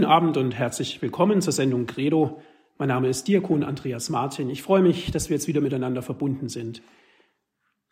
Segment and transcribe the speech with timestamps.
[0.00, 2.40] Guten Abend und herzlich willkommen zur Sendung Credo.
[2.78, 4.48] Mein Name ist Diakon Andreas Martin.
[4.48, 6.80] Ich freue mich, dass wir jetzt wieder miteinander verbunden sind.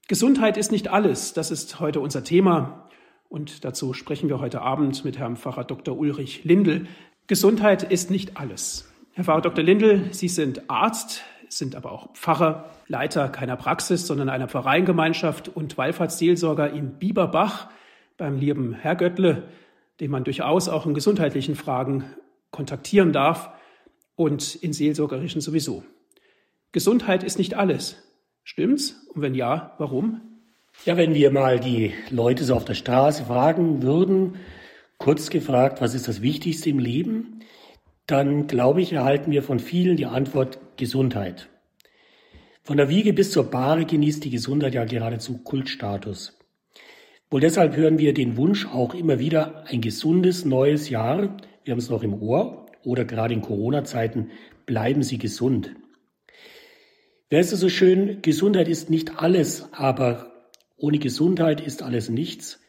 [0.09, 1.35] Gesundheit ist nicht alles.
[1.35, 2.89] Das ist heute unser Thema.
[3.29, 5.99] Und dazu sprechen wir heute Abend mit Herrn Pfarrer Dr.
[5.99, 6.87] Ulrich Lindel.
[7.27, 8.91] Gesundheit ist nicht alles.
[9.13, 9.63] Herr Pfarrer Dr.
[9.63, 15.77] Lindel, Sie sind Arzt, sind aber auch Pfarrer, Leiter keiner Praxis, sondern einer Pfarreiengemeinschaft und
[15.77, 17.69] Wallfahrtsseelsorger in Bieberbach
[18.17, 19.43] beim lieben Herr Göttle,
[20.01, 22.05] den man durchaus auch in gesundheitlichen Fragen
[22.51, 23.51] kontaktieren darf
[24.17, 25.85] und in seelsorgerischen sowieso.
[26.73, 27.97] Gesundheit ist nicht alles.
[28.45, 29.07] Stimmt's?
[29.15, 30.21] Und wenn ja, warum?
[30.85, 34.37] Ja, wenn wir mal die Leute so auf der Straße fragen würden,
[34.97, 37.41] kurz gefragt, was ist das Wichtigste im Leben,
[38.07, 41.49] dann glaube ich, erhalten wir von vielen die Antwort Gesundheit.
[42.63, 46.38] Von der Wiege bis zur Bahre genießt die Gesundheit ja geradezu Kultstatus.
[47.31, 51.79] Wohl deshalb hören wir den Wunsch auch immer wieder, ein gesundes neues Jahr, wir haben
[51.79, 54.31] es noch im Ohr, oder gerade in Corona-Zeiten,
[54.65, 55.75] bleiben Sie gesund.
[57.29, 58.23] Wer ist es so schön?
[58.23, 60.33] Gesundheit ist nicht alles, aber
[60.79, 62.61] ohne Gesundheit ist alles nichts.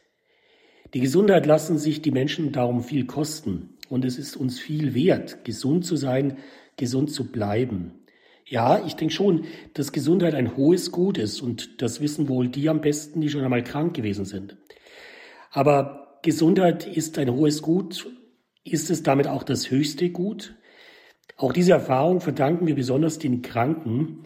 [0.92, 3.78] Die Gesundheit lassen sich die Menschen darum viel kosten.
[3.88, 6.36] Und es ist uns viel wert, gesund zu sein,
[6.76, 7.99] gesund zu bleiben.
[8.50, 12.68] Ja, ich denke schon, dass Gesundheit ein hohes Gut ist und das wissen wohl die
[12.68, 14.56] am besten, die schon einmal krank gewesen sind.
[15.52, 18.10] Aber Gesundheit ist ein hohes Gut.
[18.64, 20.56] Ist es damit auch das höchste Gut?
[21.36, 24.24] Auch diese Erfahrung verdanken wir besonders den Kranken.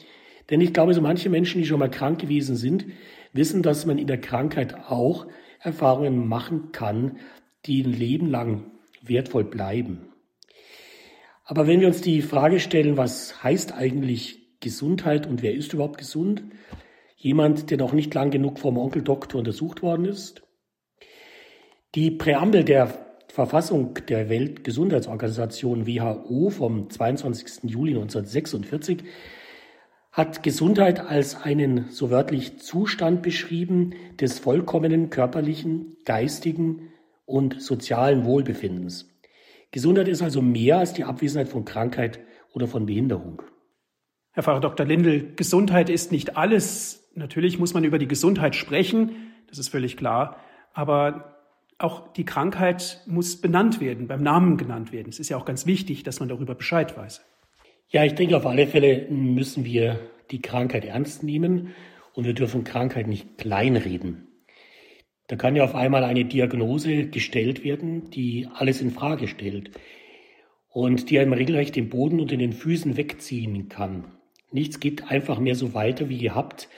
[0.48, 2.86] Denn ich glaube, so manche Menschen, die schon mal krank gewesen sind,
[3.34, 5.26] wissen, dass man in der Krankheit auch
[5.60, 7.18] Erfahrungen machen kann,
[7.66, 8.70] die ein Leben lang
[9.02, 10.13] wertvoll bleiben.
[11.44, 15.98] Aber wenn wir uns die Frage stellen, was heißt eigentlich Gesundheit und wer ist überhaupt
[15.98, 16.42] gesund?
[17.16, 20.42] Jemand, der noch nicht lang genug vom Onkel Doktor untersucht worden ist?
[21.94, 22.92] Die Präambel der
[23.28, 27.64] Verfassung der Weltgesundheitsorganisation WHO vom 22.
[27.64, 29.04] Juli 1946
[30.12, 36.92] hat Gesundheit als einen so wörtlich Zustand beschrieben des vollkommenen körperlichen, geistigen
[37.26, 39.13] und sozialen Wohlbefindens.
[39.74, 42.20] Gesundheit ist also mehr als die Abwesenheit von Krankheit
[42.52, 43.42] oder von Behinderung.
[44.30, 44.86] Herr Pfarrer Dr.
[44.86, 47.10] Lindel, Gesundheit ist nicht alles.
[47.16, 50.36] Natürlich muss man über die Gesundheit sprechen, das ist völlig klar.
[50.74, 51.40] Aber
[51.78, 55.08] auch die Krankheit muss benannt werden, beim Namen genannt werden.
[55.08, 57.24] Es ist ja auch ganz wichtig, dass man darüber Bescheid weiß.
[57.88, 59.98] Ja, ich denke, auf alle Fälle müssen wir
[60.30, 61.74] die Krankheit ernst nehmen
[62.12, 64.28] und wir dürfen Krankheit nicht kleinreden.
[65.26, 69.70] Da kann ja auf einmal eine Diagnose gestellt werden, die alles in Frage stellt
[70.68, 74.12] und die einem regelrecht den Boden unter den Füßen wegziehen kann.
[74.50, 76.68] Nichts geht einfach mehr so weiter wie gehabt.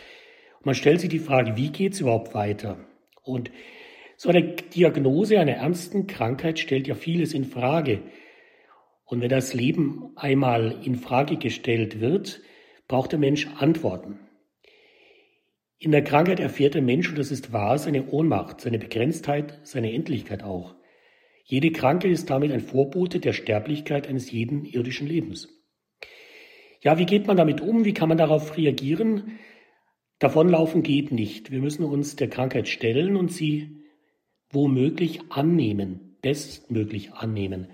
[0.59, 2.79] Und man stellt sich die Frage, wie geht es überhaupt weiter?
[3.25, 3.51] Und
[4.17, 8.01] so eine Diagnose einer ernsten Krankheit stellt ja vieles in Frage.
[9.05, 12.41] Und wenn das Leben einmal in Frage gestellt wird,
[12.89, 14.21] braucht der Mensch Antworten.
[15.87, 19.93] In der Krankheit erfährt der Mensch, und das ist wahr, seine Ohnmacht, seine Begrenztheit, seine
[19.93, 20.75] Endlichkeit auch.
[21.45, 25.49] Jede Krankheit ist damit ein Vorbote der Sterblichkeit eines jeden irdischen Lebens.
[26.81, 27.85] Ja, wie geht man damit um?
[27.85, 29.39] Wie kann man darauf reagieren?
[30.19, 31.53] Davonlaufen geht nicht.
[31.53, 33.85] Wir müssen uns der Krankheit stellen und sie
[34.51, 37.69] womöglich annehmen, bestmöglich annehmen.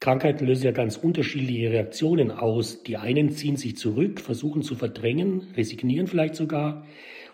[0.00, 2.82] Krankheiten lösen ja ganz unterschiedliche Reaktionen aus.
[2.82, 6.86] Die einen ziehen sich zurück, versuchen zu verdrängen, resignieren vielleicht sogar,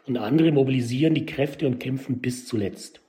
[0.07, 3.01] und andere mobilisieren die Kräfte und kämpfen bis zuletzt.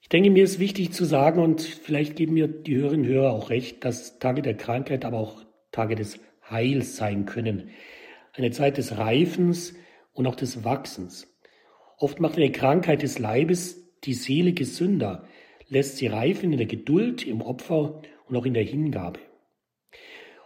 [0.00, 3.32] Ich denke, mir ist wichtig zu sagen, und vielleicht geben mir die Hörerinnen und Hörer
[3.32, 7.70] auch recht, dass Tage der Krankheit aber auch Tage des Heils sein können.
[8.32, 9.74] Eine Zeit des Reifens
[10.12, 11.26] und auch des Wachsens.
[11.98, 15.26] Oft macht eine Krankheit des Leibes die Seele gesünder,
[15.68, 19.20] lässt sie reifen in der Geduld, im Opfer und auch in der Hingabe.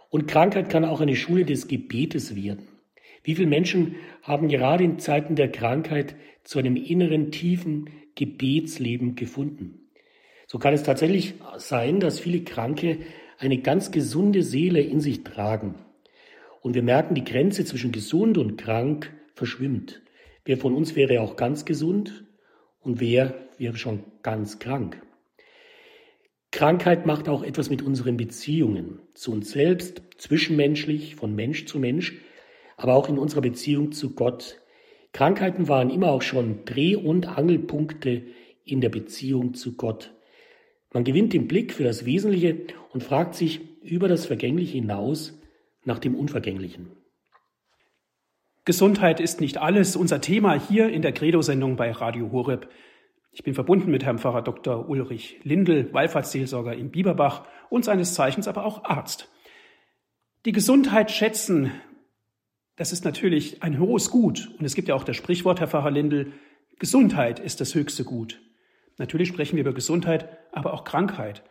[0.09, 2.67] Und Krankheit kann auch eine Schule des Gebetes werden.
[3.23, 9.89] Wie viele Menschen haben gerade in Zeiten der Krankheit zu einem inneren, tiefen Gebetsleben gefunden?
[10.47, 12.97] So kann es tatsächlich sein, dass viele Kranke
[13.37, 15.75] eine ganz gesunde Seele in sich tragen.
[16.61, 20.01] Und wir merken, die Grenze zwischen gesund und krank verschwimmt.
[20.43, 22.25] Wer von uns wäre auch ganz gesund
[22.81, 25.01] und wer wäre schon ganz krank?
[26.51, 32.17] Krankheit macht auch etwas mit unseren Beziehungen zu uns selbst, zwischenmenschlich, von Mensch zu Mensch,
[32.75, 34.59] aber auch in unserer Beziehung zu Gott.
[35.13, 38.23] Krankheiten waren immer auch schon Dreh- und Angelpunkte
[38.65, 40.13] in der Beziehung zu Gott.
[40.93, 42.57] Man gewinnt den Blick für das Wesentliche
[42.91, 45.39] und fragt sich über das Vergängliche hinaus
[45.85, 46.91] nach dem Unvergänglichen.
[48.65, 49.95] Gesundheit ist nicht alles.
[49.95, 52.69] Unser Thema hier in der Credo-Sendung bei Radio Horeb.
[53.31, 54.89] Ich bin verbunden mit Herrn Pfarrer Dr.
[54.89, 59.29] Ulrich Lindel, Wallfahrtsseelsorger in Bieberbach und seines Zeichens aber auch Arzt.
[60.45, 61.71] Die Gesundheit schätzen,
[62.75, 64.51] das ist natürlich ein hohes Gut.
[64.59, 66.33] Und es gibt ja auch das Sprichwort, Herr Pfarrer Lindel,
[66.77, 68.41] Gesundheit ist das höchste Gut.
[68.97, 71.43] Natürlich sprechen wir über Gesundheit, aber auch Krankheit.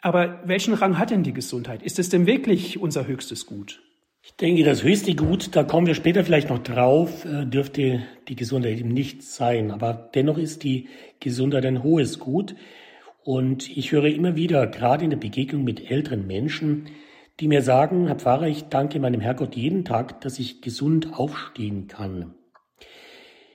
[0.00, 1.82] Aber welchen Rang hat denn die Gesundheit?
[1.82, 3.82] Ist es denn wirklich unser höchstes Gut?
[4.26, 8.34] Ich denke, das höchste Gut, da kommen wir später vielleicht noch drauf, äh, dürfte die
[8.34, 9.70] Gesundheit eben nicht sein.
[9.70, 10.88] Aber dennoch ist die
[11.20, 12.56] Gesundheit ein hohes Gut.
[13.22, 16.88] Und ich höre immer wieder, gerade in der Begegnung mit älteren Menschen,
[17.38, 21.86] die mir sagen, Herr Pfarrer, ich danke meinem Herrgott jeden Tag, dass ich gesund aufstehen
[21.86, 22.34] kann.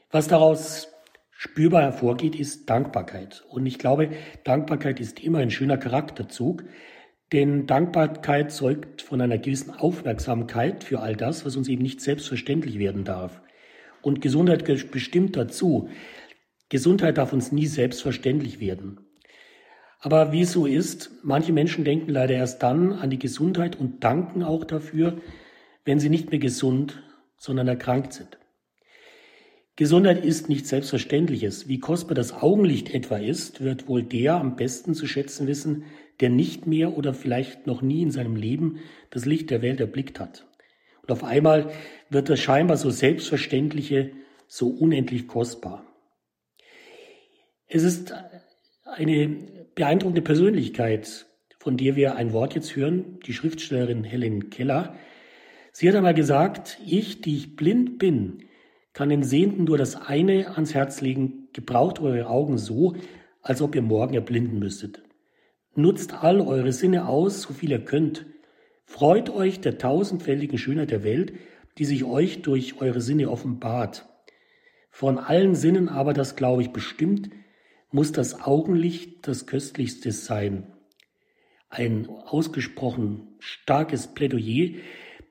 [0.09, 0.87] Was daraus
[1.31, 3.43] spürbar hervorgeht, ist Dankbarkeit.
[3.49, 4.11] Und ich glaube,
[4.45, 6.63] Dankbarkeit ist immer ein schöner Charakterzug,
[7.31, 12.77] denn Dankbarkeit zeugt von einer gewissen Aufmerksamkeit für all das, was uns eben nicht selbstverständlich
[12.77, 13.41] werden darf.
[14.01, 15.89] Und Gesundheit gehört bestimmt dazu.
[16.69, 18.99] Gesundheit darf uns nie selbstverständlich werden.
[19.99, 24.03] Aber wie es so ist, manche Menschen denken leider erst dann an die Gesundheit und
[24.03, 25.17] danken auch dafür,
[25.85, 27.03] wenn sie nicht mehr gesund,
[27.37, 28.39] sondern erkrankt sind.
[29.75, 31.67] Gesundheit ist nichts Selbstverständliches.
[31.67, 35.85] Wie kostbar das Augenlicht etwa ist, wird wohl der am besten zu schätzen wissen,
[36.21, 38.79] der nicht mehr oder vielleicht noch nie in seinem Leben
[39.09, 40.45] das Licht der Welt erblickt hat.
[41.01, 41.71] Und auf einmal
[42.09, 44.11] wird das scheinbar so Selbstverständliche
[44.47, 45.85] so unendlich kostbar.
[47.67, 48.13] Es ist
[48.85, 49.27] eine
[49.75, 51.25] beeindruckende Persönlichkeit,
[51.59, 54.95] von der wir ein Wort jetzt hören, die Schriftstellerin Helen Keller.
[55.71, 58.43] Sie hat einmal gesagt, ich, die ich blind bin,
[58.93, 62.95] kann den Sehenden nur das eine ans Herz legen, gebraucht eure Augen so,
[63.41, 65.01] als ob ihr morgen erblinden müsstet.
[65.73, 68.25] Nutzt all eure Sinne aus, so viel ihr könnt.
[68.83, 71.33] Freut euch der tausendfältigen Schönheit der Welt,
[71.77, 74.09] die sich euch durch eure Sinne offenbart.
[74.89, 77.29] Von allen Sinnen aber, das glaube ich bestimmt,
[77.89, 80.67] muss das Augenlicht das Köstlichste sein.
[81.69, 84.71] Ein ausgesprochen starkes Plädoyer,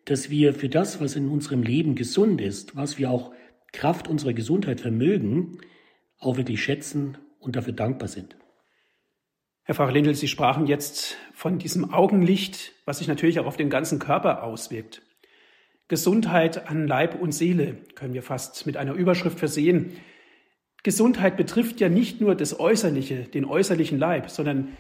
[0.06, 3.32] dass wir für das, was in unserem Leben gesund ist, was wir auch
[3.72, 5.58] Kraft unserer Gesundheit vermögen,
[6.19, 8.39] auch wirklich schätzen und dafür dankbar sind.
[9.70, 13.70] Herr Pfarrer Lindel, Sie sprachen jetzt von diesem Augenlicht, was sich natürlich auch auf den
[13.70, 15.02] ganzen Körper auswirkt.
[15.87, 19.93] Gesundheit an Leib und Seele können wir fast mit einer Überschrift versehen.
[20.82, 24.76] Gesundheit betrifft ja nicht nur das Äußerliche, den äußerlichen Leib, sondern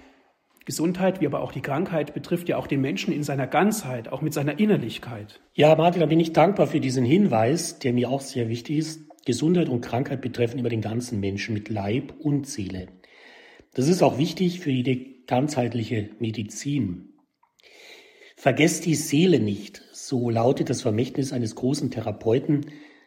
[0.64, 4.22] Gesundheit, wie aber auch die Krankheit, betrifft ja auch den Menschen in seiner Ganzheit, auch
[4.22, 5.40] mit seiner Innerlichkeit.
[5.54, 9.02] Ja, Martin, da bin ich dankbar für diesen Hinweis, der mir auch sehr wichtig ist.
[9.24, 12.88] Gesundheit und Krankheit betreffen immer den ganzen Menschen mit Leib und Seele.
[13.74, 14.96] Das ist auch wichtig für jede
[15.26, 17.14] ganzheitliche Medizin.
[18.36, 22.66] Vergesst die Seele nicht, so lautet das Vermächtnis eines großen Therapeuten.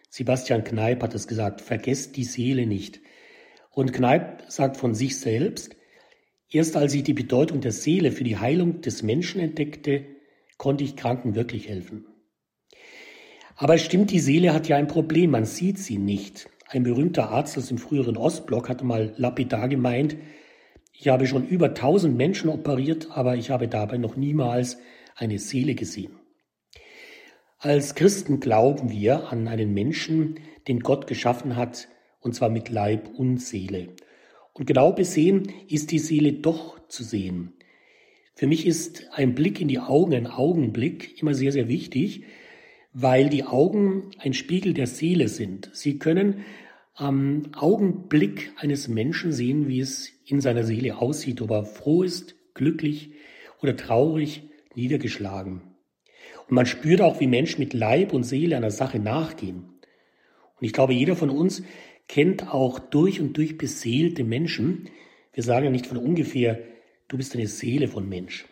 [0.10, 3.02] Sebastian Kneip hat es gesagt, vergesst die Seele nicht.
[3.72, 5.76] Und Kneip sagt von sich selbst,
[6.54, 10.06] Erst als ich die Bedeutung der Seele für die Heilung des Menschen entdeckte,
[10.58, 12.06] konnte ich Kranken wirklich helfen.
[13.56, 16.48] Aber es stimmt, die Seele hat ja ein Problem, man sieht sie nicht.
[16.68, 20.16] Ein berühmter Arzt aus dem früheren Ostblock hatte mal lapidar gemeint,
[20.94, 24.78] ich habe schon über tausend Menschen operiert, aber ich habe dabei noch niemals
[25.16, 26.14] eine Seele gesehen.
[27.58, 31.88] Als Christen glauben wir an einen Menschen, den Gott geschaffen hat,
[32.20, 33.90] und zwar mit Leib und Seele.
[34.54, 37.54] Und genau besehen ist die Seele doch zu sehen.
[38.36, 42.24] Für mich ist ein Blick in die Augen, ein Augenblick immer sehr, sehr wichtig,
[42.94, 45.70] weil die Augen ein Spiegel der Seele sind.
[45.74, 46.46] Sie können
[46.96, 52.36] am Augenblick eines Menschen sehen, wie es in seiner Seele aussieht, ob er froh ist,
[52.54, 53.12] glücklich
[53.62, 54.44] oder traurig,
[54.76, 55.62] niedergeschlagen.
[56.48, 59.70] Und man spürt auch, wie Menschen mit Leib und Seele einer Sache nachgehen.
[60.60, 61.64] Und ich glaube, jeder von uns
[62.08, 64.90] kennt auch durch und durch beseelte Menschen.
[65.34, 66.60] Wir sagen ja nicht von ungefähr,
[67.08, 68.46] du bist eine Seele von Mensch.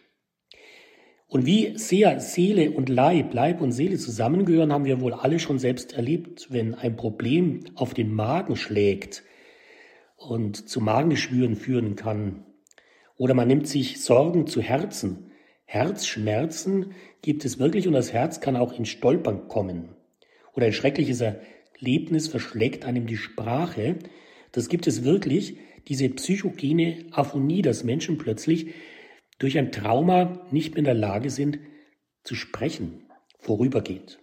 [1.32, 5.60] Und wie sehr Seele und Leib, Leib und Seele zusammengehören, haben wir wohl alle schon
[5.60, 6.48] selbst erlebt.
[6.50, 9.24] Wenn ein Problem auf den Magen schlägt
[10.18, 12.44] und zu Magengeschwüren führen kann,
[13.16, 15.32] oder man nimmt sich Sorgen zu Herzen.
[15.64, 19.96] Herzschmerzen gibt es wirklich und das Herz kann auch in Stolpern kommen.
[20.54, 24.00] Oder ein schreckliches Erlebnis verschlägt einem die Sprache.
[24.52, 25.56] Das gibt es wirklich,
[25.88, 28.74] diese psychogene Aphonie, dass Menschen plötzlich
[29.42, 31.58] durch ein Trauma nicht mehr in der Lage sind
[32.24, 33.06] zu sprechen,
[33.40, 34.20] vorübergeht.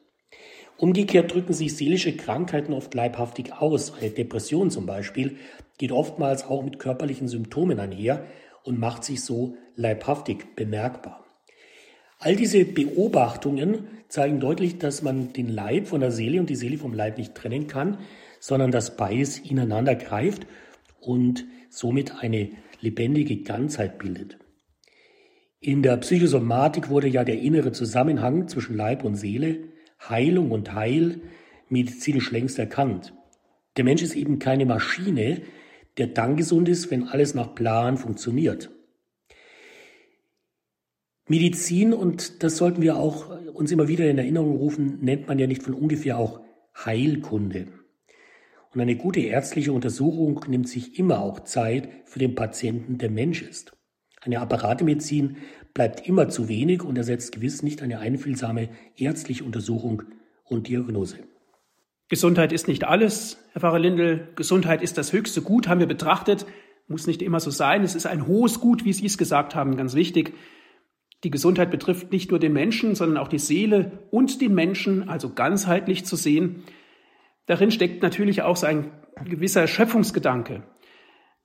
[0.77, 3.95] Umgekehrt drücken sich seelische Krankheiten oft leibhaftig aus.
[3.95, 5.37] Eine Depression zum Beispiel
[5.77, 8.27] geht oftmals auch mit körperlichen Symptomen einher
[8.63, 11.25] und macht sich so leibhaftig bemerkbar.
[12.21, 16.79] All diese Beobachtungen zeigen deutlich, dass man den Leib von der Seele und die Seele
[16.79, 17.99] vom Leib nicht trennen kann,
[18.39, 20.47] sondern dass beides ineinander greift
[21.01, 24.39] und somit eine lebendige Ganzheit bildet.
[25.61, 29.65] In der Psychosomatik wurde ja der innere Zusammenhang zwischen Leib und Seele,
[30.09, 31.21] Heilung und Heil
[31.69, 33.13] medizinisch längst erkannt.
[33.77, 35.43] Der Mensch ist eben keine Maschine,
[35.99, 38.71] der dann gesund ist, wenn alles nach Plan funktioniert.
[41.27, 45.49] Medizin, und das sollten wir auch uns immer wieder in Erinnerung rufen, nennt man ja
[45.49, 46.41] nicht von ungefähr auch
[46.85, 47.67] Heilkunde.
[48.73, 53.43] Und eine gute ärztliche Untersuchung nimmt sich immer auch Zeit für den Patienten, der Mensch
[53.43, 53.78] ist.
[54.21, 55.37] Eine Apparatemedizin
[55.75, 60.03] bleibt immer zu wenig und ersetzt gewiss nicht eine einfühlsame ärztliche Untersuchung
[60.45, 61.19] und Diagnose.
[62.09, 64.29] Gesundheit ist nicht alles, Herr Pfarrer Lindel.
[64.35, 66.47] Gesundheit ist das höchste Gut, haben wir betrachtet.
[66.87, 67.83] Muss nicht immer so sein.
[67.83, 70.33] Es ist ein hohes Gut, wie Sie es gesagt haben, ganz wichtig.
[71.23, 75.35] Die Gesundheit betrifft nicht nur den Menschen, sondern auch die Seele und den Menschen, also
[75.35, 76.63] ganzheitlich zu sehen.
[77.47, 78.91] Darin steckt natürlich auch so ein
[79.25, 80.63] gewisser Schöpfungsgedanke.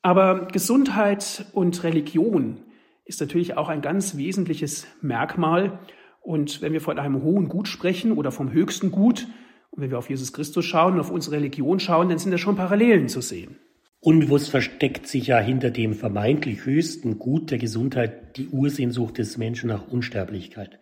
[0.03, 2.57] Aber Gesundheit und Religion
[3.05, 5.79] ist natürlich auch ein ganz wesentliches Merkmal.
[6.22, 9.27] Und wenn wir von einem hohen Gut sprechen oder vom höchsten Gut,
[9.72, 12.38] und wenn wir auf Jesus Christus schauen und auf unsere Religion schauen, dann sind da
[12.38, 13.57] schon Parallelen zu sehen.
[14.01, 19.69] Unbewusst versteckt sich ja hinter dem vermeintlich höchsten Gut der Gesundheit die Ursehnsucht des Menschen
[19.69, 20.79] nach Unsterblichkeit.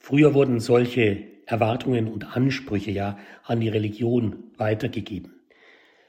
[0.00, 5.34] Früher wurden solche Erwartungen und Ansprüche ja an die Religion weitergegeben.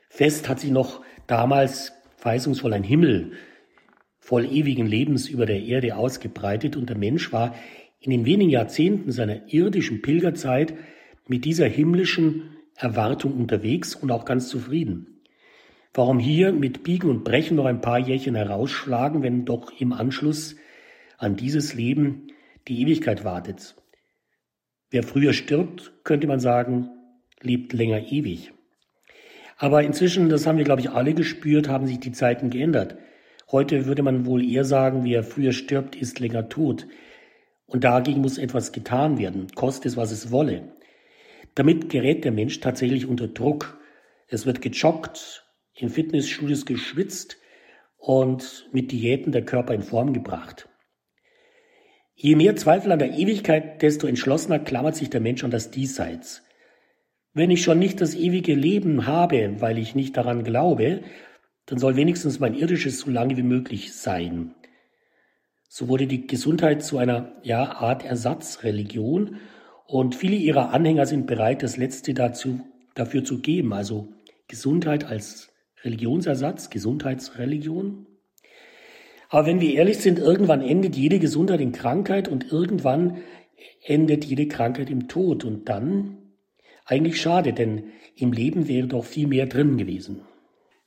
[0.09, 1.91] Fest hat sich noch damals
[2.23, 3.33] verheißungsvoll ein Himmel
[4.17, 7.53] voll ewigen Lebens über der Erde ausgebreitet und der Mensch war
[7.99, 10.73] in den wenigen Jahrzehnten seiner irdischen Pilgerzeit
[11.27, 15.19] mit dieser himmlischen Erwartung unterwegs und auch ganz zufrieden.
[15.93, 20.55] Warum hier mit Biegen und Brechen noch ein paar Jährchen herausschlagen, wenn doch im Anschluss
[21.17, 22.27] an dieses Leben
[22.69, 23.75] die Ewigkeit wartet?
[24.91, 26.89] Wer früher stirbt, könnte man sagen,
[27.41, 28.53] lebt länger ewig.
[29.57, 32.97] Aber inzwischen, das haben wir, glaube ich, alle gespürt, haben sich die Zeiten geändert.
[33.51, 36.87] Heute würde man wohl eher sagen, wer früher stirbt, ist länger tot.
[37.65, 40.73] Und dagegen muss etwas getan werden, koste es, was es wolle.
[41.55, 43.79] Damit gerät der Mensch tatsächlich unter Druck.
[44.27, 45.45] Es wird gejoggt,
[45.75, 47.37] in Fitnessstudios geschwitzt
[47.97, 50.67] und mit Diäten der Körper in Form gebracht.
[52.15, 56.43] Je mehr Zweifel an der Ewigkeit, desto entschlossener klammert sich der Mensch an das Diesseits.
[57.33, 61.01] Wenn ich schon nicht das ewige Leben habe, weil ich nicht daran glaube,
[61.65, 64.53] dann soll wenigstens mein irdisches so lange wie möglich sein.
[65.67, 69.37] So wurde die Gesundheit zu einer ja, Art Ersatzreligion
[69.87, 72.61] und viele ihrer Anhänger sind bereit, das Letzte dazu,
[72.93, 74.09] dafür zu geben, also
[74.47, 75.51] Gesundheit als
[75.83, 78.05] Religionsersatz, Gesundheitsreligion.
[79.29, 83.17] Aber wenn wir ehrlich sind, irgendwann endet jede Gesundheit in Krankheit und irgendwann
[83.83, 85.43] endet jede Krankheit im Tod.
[85.43, 86.22] Und dann
[86.85, 90.21] eigentlich schade, denn im Leben wäre doch viel mehr drin gewesen.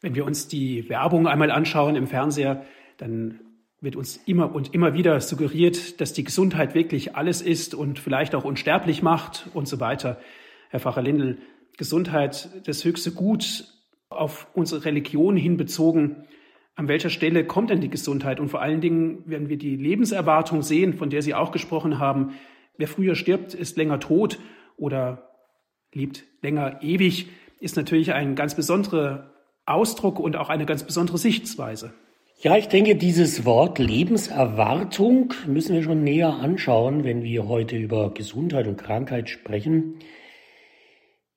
[0.00, 2.64] Wenn wir uns die Werbung einmal anschauen im Fernseher,
[2.98, 3.40] dann
[3.80, 8.34] wird uns immer und immer wieder suggeriert, dass die Gesundheit wirklich alles ist und vielleicht
[8.34, 10.18] auch unsterblich macht und so weiter.
[10.70, 11.38] Herr Pfarrer Lindel,
[11.76, 13.64] Gesundheit, das höchste Gut
[14.08, 16.24] auf unsere Religion hin bezogen,
[16.74, 18.38] an welcher Stelle kommt denn die Gesundheit?
[18.38, 22.34] Und vor allen Dingen, wenn wir die Lebenserwartung sehen, von der Sie auch gesprochen haben,
[22.76, 24.38] wer früher stirbt, ist länger tot
[24.76, 25.25] oder
[25.96, 27.26] lebt länger ewig,
[27.58, 29.32] ist natürlich ein ganz besonderer
[29.64, 31.94] Ausdruck und auch eine ganz besondere Sichtweise.
[32.42, 38.12] Ja, ich denke, dieses Wort Lebenserwartung müssen wir schon näher anschauen, wenn wir heute über
[38.12, 40.00] Gesundheit und Krankheit sprechen.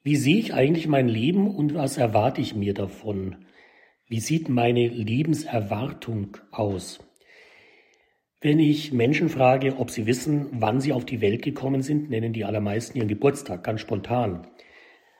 [0.04, 3.38] Wie sehe ich eigentlich mein Leben und was erwarte ich mir davon?
[4.08, 7.00] Wie sieht meine Lebenserwartung aus?
[8.42, 12.32] Wenn ich Menschen frage, ob sie wissen, wann sie auf die Welt gekommen sind, nennen
[12.32, 14.48] die allermeisten ihren Geburtstag, ganz spontan.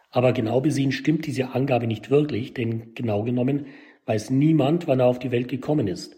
[0.10, 3.66] Aber genau besehen stimmt diese Angabe nicht wirklich, denn genau genommen
[4.06, 6.16] weiß niemand, wann er auf die Welt gekommen ist.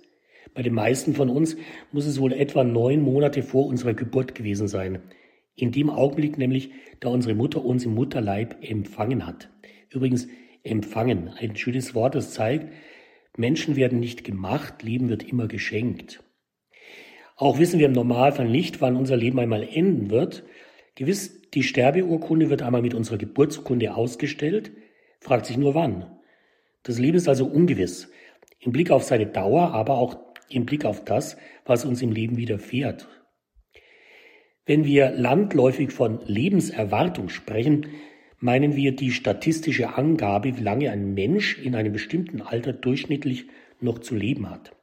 [0.53, 1.57] Bei den meisten von uns
[1.91, 4.99] muss es wohl etwa neun Monate vor unserer Geburt gewesen sein.
[5.55, 9.49] In dem Augenblick nämlich, da unsere Mutter uns im Mutterleib empfangen hat.
[9.89, 10.27] Übrigens,
[10.61, 11.29] empfangen.
[11.29, 12.71] Ein schönes Wort, das zeigt,
[13.37, 16.23] Menschen werden nicht gemacht, Leben wird immer geschenkt.
[17.41, 20.43] Auch wissen wir im Normalfall nicht, wann unser Leben einmal enden wird.
[20.93, 24.71] Gewiss, die Sterbeurkunde wird einmal mit unserer Geburtsurkunde ausgestellt,
[25.19, 26.05] fragt sich nur wann.
[26.83, 28.11] Das Leben ist also ungewiss.
[28.59, 30.17] Im Blick auf seine Dauer, aber auch
[30.49, 33.09] im Blick auf das, was uns im Leben widerfährt.
[34.67, 37.87] Wenn wir landläufig von Lebenserwartung sprechen,
[38.37, 43.47] meinen wir die statistische Angabe, wie lange ein Mensch in einem bestimmten Alter durchschnittlich
[43.79, 44.73] noch zu leben hat.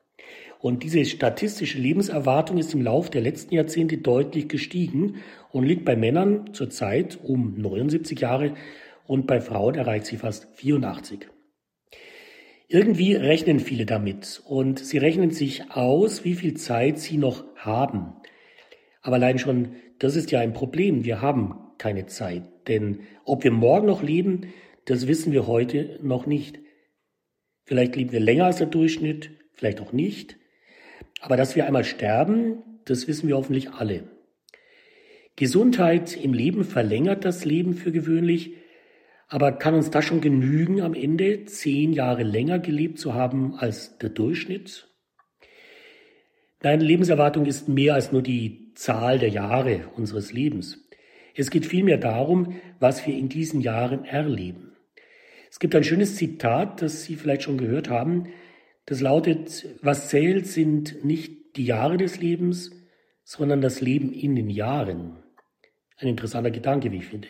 [0.61, 5.17] Und diese statistische Lebenserwartung ist im Laufe der letzten Jahrzehnte deutlich gestiegen
[5.51, 8.55] und liegt bei Männern zurzeit um 79 Jahre
[9.07, 11.29] und bei Frauen erreicht sie fast 84.
[12.67, 18.13] Irgendwie rechnen viele damit und sie rechnen sich aus, wie viel Zeit sie noch haben.
[19.01, 21.05] Aber allein schon, das ist ja ein Problem.
[21.05, 22.43] Wir haben keine Zeit.
[22.69, 24.53] Denn ob wir morgen noch leben,
[24.85, 26.59] das wissen wir heute noch nicht.
[27.65, 30.38] Vielleicht leben wir länger als der Durchschnitt, vielleicht auch nicht.
[31.21, 34.05] Aber dass wir einmal sterben, das wissen wir hoffentlich alle.
[35.37, 38.55] Gesundheit im Leben verlängert das Leben für gewöhnlich,
[39.29, 43.99] aber kann uns das schon genügen, am Ende zehn Jahre länger gelebt zu haben als
[43.99, 44.89] der Durchschnitt?
[46.63, 50.89] Nein, Lebenserwartung ist mehr als nur die Zahl der Jahre unseres Lebens.
[51.37, 54.73] Es geht vielmehr darum, was wir in diesen Jahren erleben.
[55.51, 58.27] Es gibt ein schönes Zitat, das Sie vielleicht schon gehört haben.
[58.89, 62.71] Das lautet, was zählt, sind nicht die Jahre des Lebens,
[63.23, 65.23] sondern das Leben in den Jahren.
[65.99, 67.29] Ein interessanter Gedanke, wie ich finde.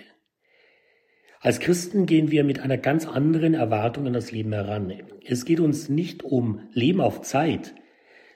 [1.41, 4.93] Als Christen gehen wir mit einer ganz anderen Erwartung an das Leben heran.
[5.25, 7.75] Es geht uns nicht um Leben auf Zeit,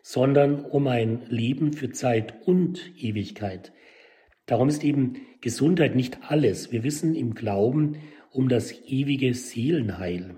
[0.02, 3.73] sondern um ein Leben für Zeit und Ewigkeit.
[4.47, 6.73] Darum ist eben Gesundheit nicht alles.
[6.73, 7.99] Wir wissen im Glauben
[8.33, 10.35] um das ewige Seelenheil.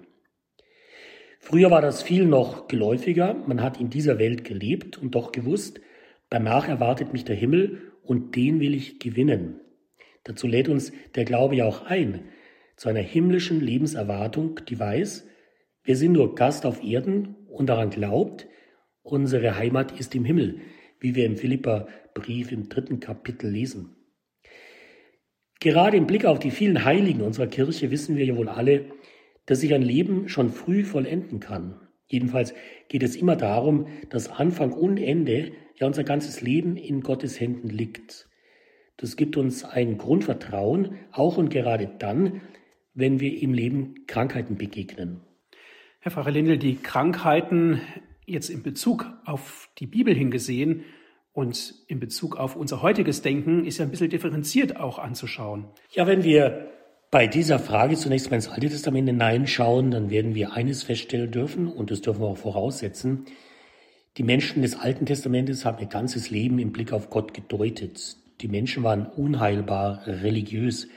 [1.45, 3.35] Früher war das viel noch geläufiger.
[3.47, 5.79] Man hat in dieser Welt gelebt und doch gewusst,
[6.31, 9.61] danach erwartet mich der Himmel und den will ich gewinnen.
[10.25, 12.23] Dazu lädt uns der Glaube ja auch ein
[12.77, 15.29] zu einer himmlischen Lebenserwartung, die weiß,
[15.83, 18.49] wir sind nur Gast auf Erden und daran glaubt,
[19.03, 20.63] unsere Heimat ist im Himmel,
[20.99, 23.95] wie wir im Philippa-Brief im dritten Kapitel lesen.
[25.61, 28.87] Gerade im Blick auf die vielen Heiligen unserer Kirche wissen wir ja wohl alle,
[29.47, 31.81] dass sich ein Leben schon früh vollenden kann.
[32.07, 32.55] Jedenfalls
[32.89, 37.69] geht es immer darum, dass Anfang und Ende, ja unser ganzes Leben in Gottes Händen
[37.69, 38.29] liegt.
[38.97, 42.43] Das gibt uns ein Grundvertrauen, auch und gerade dann,
[42.95, 45.21] wenn wir im Leben Krankheiten begegnen.
[45.99, 47.81] Herr Pfarrer Lindel, die Krankheiten
[48.27, 50.85] jetzt in Bezug auf die Bibel hingesehen
[51.33, 55.67] und in Bezug auf unser heutiges Denken ist ja ein bisschen differenziert auch anzuschauen.
[55.90, 56.71] Ja, wenn wir
[57.14, 61.68] bei dieser Frage zunächst mal ins Alte Testament hineinschauen, dann werden wir eines feststellen dürfen,
[61.68, 63.27] und das dürfen wir auch voraussetzen.
[64.16, 68.16] Die Menschen des Alten Testamentes haben ihr ganzes Leben im Blick auf Gott gedeutet.
[68.40, 70.88] Die Menschen waren unheilbar religiös.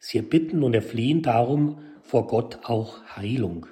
[0.00, 3.66] Sie erbitten und erflehen darum vor Gott auch Heilung.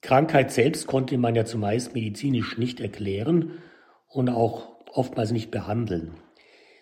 [0.00, 3.52] Krankheit selbst konnte man ja zumeist medizinisch nicht erklären
[4.08, 6.16] und auch oftmals nicht behandeln.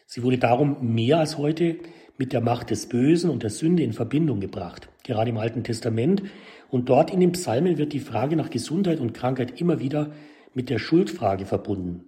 [0.07, 1.77] Sie wurde darum mehr als heute
[2.19, 6.23] mit der Macht des Bösen und der Sünde in Verbindung gebracht, gerade im Alten Testament.
[6.69, 10.13] Und dort in den Psalmen wird die Frage nach Gesundheit und Krankheit immer wieder
[10.55, 12.05] mit der Schuldfrage verbunden.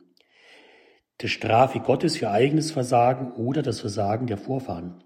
[1.20, 5.02] Der Strafe Gottes für eigenes Versagen oder das Versagen der Vorfahren.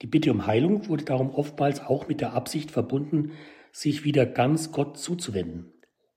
[0.00, 3.32] Die Bitte um Heilung wurde darum oftmals auch mit der Absicht verbunden,
[3.70, 5.72] sich wieder ganz Gott zuzuwenden.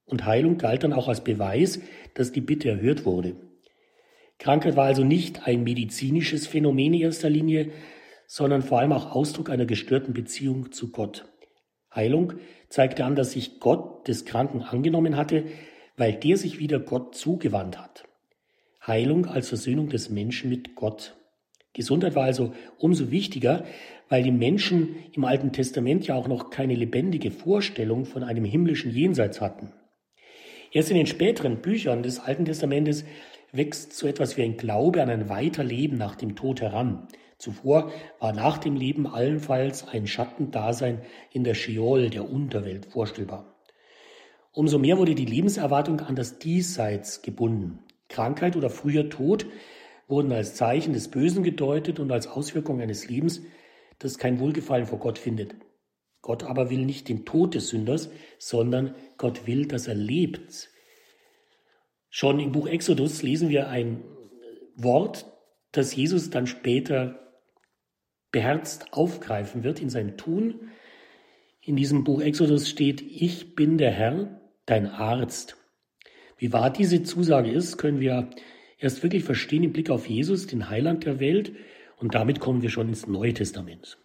[0.06, 1.80] Und Heilung galt dann auch als Beweis,
[2.14, 3.36] dass die Bitte erhört wurde.
[4.38, 7.72] Krankheit war also nicht ein medizinisches Phänomen in erster Linie,
[8.28, 11.26] sondern vor allem auch Ausdruck einer gestörten Beziehung zu Gott.
[11.94, 12.34] Heilung
[12.70, 15.46] zeigte an, dass sich Gott des Kranken angenommen hatte,
[15.98, 18.04] weil der sich wieder Gott zugewandt hat.
[18.86, 21.16] Heilung als Versöhnung des Menschen mit Gott.
[21.74, 23.66] Gesundheit war also umso wichtiger,
[24.10, 28.92] weil die Menschen im Alten Testament ja auch noch keine lebendige Vorstellung von einem himmlischen
[28.92, 29.72] Jenseits hatten.
[30.72, 33.06] Erst in den späteren Büchern des Alten Testamentes
[33.56, 37.08] wächst so etwas wie ein Glaube an ein Weiterleben nach dem Tod heran.
[37.38, 43.56] Zuvor war nach dem Leben allenfalls ein Schattendasein in der Scheol, der Unterwelt, vorstellbar.
[44.52, 47.80] Umso mehr wurde die Lebenserwartung an das Diesseits gebunden.
[48.08, 49.46] Krankheit oder früher Tod
[50.08, 53.42] wurden als Zeichen des Bösen gedeutet und als Auswirkung eines Lebens,
[54.00, 55.56] das kein Wohlgefallen vor Gott findet.
[56.22, 60.70] Gott aber will nicht den Tod des Sünders, sondern Gott will, dass er lebt.
[62.18, 64.02] Schon im Buch Exodus lesen wir ein
[64.78, 65.26] Wort,
[65.74, 67.20] das Jesus dann später
[68.32, 70.70] beherzt aufgreifen wird in seinem Tun.
[71.60, 75.58] In diesem Buch Exodus steht, ich bin der Herr, dein Arzt.
[76.38, 78.30] Wie wahr diese Zusage ist, können wir
[78.78, 81.52] erst wirklich verstehen im Blick auf Jesus, den Heiland der Welt.
[81.98, 83.98] Und damit kommen wir schon ins Neue Testament.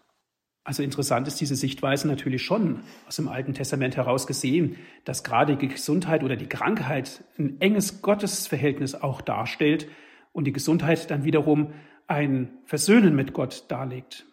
[0.62, 5.56] Also interessant ist diese Sichtweise natürlich schon aus dem Alten Testament heraus gesehen, dass gerade
[5.56, 9.88] die Gesundheit oder die Krankheit ein enges Gottesverhältnis auch darstellt
[10.32, 11.72] und die Gesundheit dann wiederum
[12.06, 14.26] ein Versöhnen mit Gott darlegt.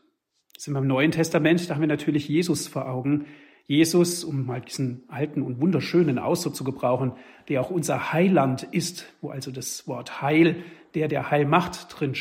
[0.57, 3.25] Sind wir im Neuen Testament, da haben wir natürlich Jesus vor Augen,
[3.67, 7.13] Jesus, um mal diesen alten und wunderschönen Ausdruck zu gebrauchen,
[7.49, 10.63] der auch unser Heiland ist, wo also das Wort Heil,
[10.95, 12.15] der der Heil macht, drin.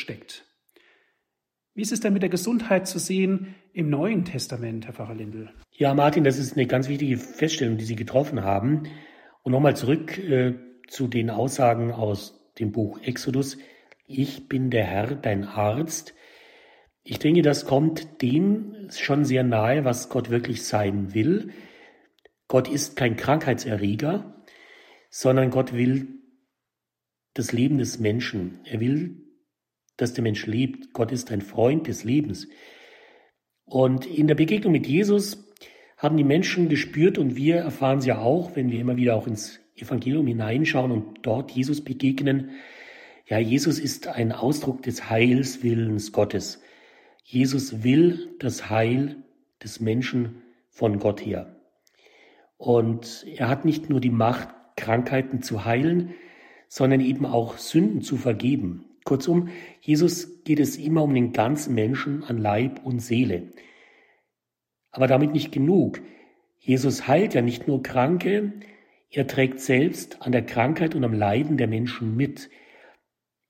[1.76, 5.50] Wie ist es denn mit der Gesundheit zu sehen im Neuen Testament, Herr Pfarrer Lindel?
[5.72, 8.84] Ja, Martin, das ist eine ganz wichtige Feststellung, die Sie getroffen haben.
[9.42, 10.54] Und nochmal zurück äh,
[10.88, 13.58] zu den Aussagen aus dem Buch Exodus.
[14.06, 16.14] Ich bin der Herr, dein Arzt.
[17.04, 21.50] Ich denke, das kommt dem schon sehr nahe, was Gott wirklich sein will.
[22.48, 24.42] Gott ist kein Krankheitserreger,
[25.10, 26.08] sondern Gott will
[27.34, 28.60] das Leben des Menschen.
[28.64, 29.25] Er will,
[29.96, 30.92] dass der Mensch lebt.
[30.92, 32.48] Gott ist ein Freund des Lebens.
[33.64, 35.52] Und in der Begegnung mit Jesus
[35.96, 39.26] haben die Menschen gespürt und wir erfahren es ja auch, wenn wir immer wieder auch
[39.26, 42.50] ins Evangelium hineinschauen und dort Jesus begegnen.
[43.26, 46.62] Ja, Jesus ist ein Ausdruck des Heilswillens Gottes.
[47.24, 49.16] Jesus will das Heil
[49.62, 51.56] des Menschen von Gott her.
[52.56, 56.14] Und er hat nicht nur die Macht, Krankheiten zu heilen,
[56.68, 58.84] sondern eben auch Sünden zu vergeben.
[59.06, 59.48] Kurzum,
[59.80, 63.52] Jesus geht es immer um den ganzen Menschen an Leib und Seele.
[64.90, 66.02] Aber damit nicht genug.
[66.58, 68.52] Jesus heilt ja nicht nur Kranke,
[69.08, 72.50] er trägt selbst an der Krankheit und am Leiden der Menschen mit.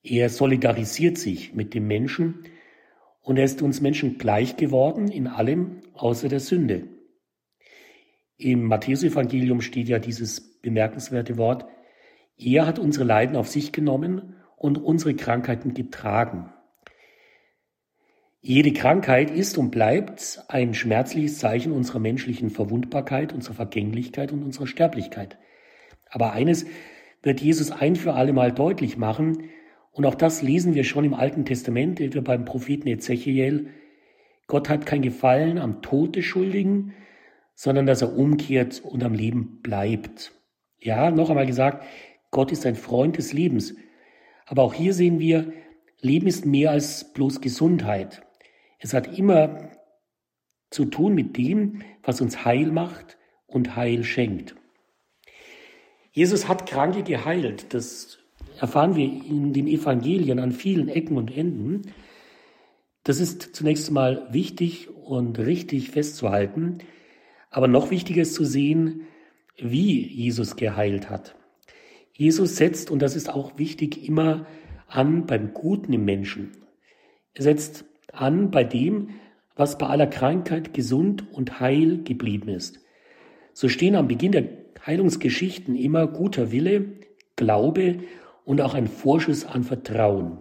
[0.03, 2.45] Er solidarisiert sich mit dem Menschen
[3.23, 6.89] und er ist uns Menschen gleich geworden in allem außer der Sünde.
[8.37, 11.65] Im Matthäusevangelium steht ja dieses bemerkenswerte Wort,
[12.37, 16.53] er hat unsere Leiden auf sich genommen und unsere Krankheiten getragen.
[18.41, 24.67] Jede Krankheit ist und bleibt ein schmerzliches Zeichen unserer menschlichen Verwundbarkeit, unserer Vergänglichkeit und unserer
[24.67, 25.37] Sterblichkeit.
[26.11, 26.67] Aber eines
[27.23, 29.51] wird Jesus ein für alle Mal deutlich machen,
[29.97, 33.71] und auch das lesen wir schon im Alten Testament, etwa beim Propheten Ezechiel.
[34.47, 36.93] Gott hat kein Gefallen am Tod des Schuldigen,
[37.55, 40.33] sondern dass er umkehrt und am Leben bleibt.
[40.79, 41.83] Ja, noch einmal gesagt,
[42.31, 43.75] Gott ist ein Freund des Lebens.
[44.47, 45.53] Aber auch hier sehen wir,
[46.01, 48.23] Leben ist mehr als bloß Gesundheit.
[48.79, 49.71] Es hat immer
[50.71, 54.55] zu tun mit dem, was uns heil macht und Heil schenkt.
[56.13, 57.75] Jesus hat Kranke geheilt.
[57.75, 58.19] Das
[58.59, 61.93] erfahren wir in den Evangelien an vielen Ecken und Enden.
[63.05, 66.79] Das ist zunächst mal wichtig und richtig festzuhalten.
[67.51, 69.03] Aber noch wichtiger ist zu sehen,
[69.57, 71.37] wie Jesus geheilt hat.
[72.17, 74.47] Jesus setzt, und das ist auch wichtig, immer
[74.89, 76.53] an beim Guten im Menschen.
[77.35, 79.11] Er setzt an bei dem,
[79.55, 82.81] was bei aller Krankheit gesund und heil geblieben ist.
[83.53, 84.49] So stehen am Beginn der
[84.87, 86.87] Heilungsgeschichten immer guter Wille,
[87.37, 87.99] Glaube
[88.45, 90.39] und auch ein Vorschuss an Vertrauen.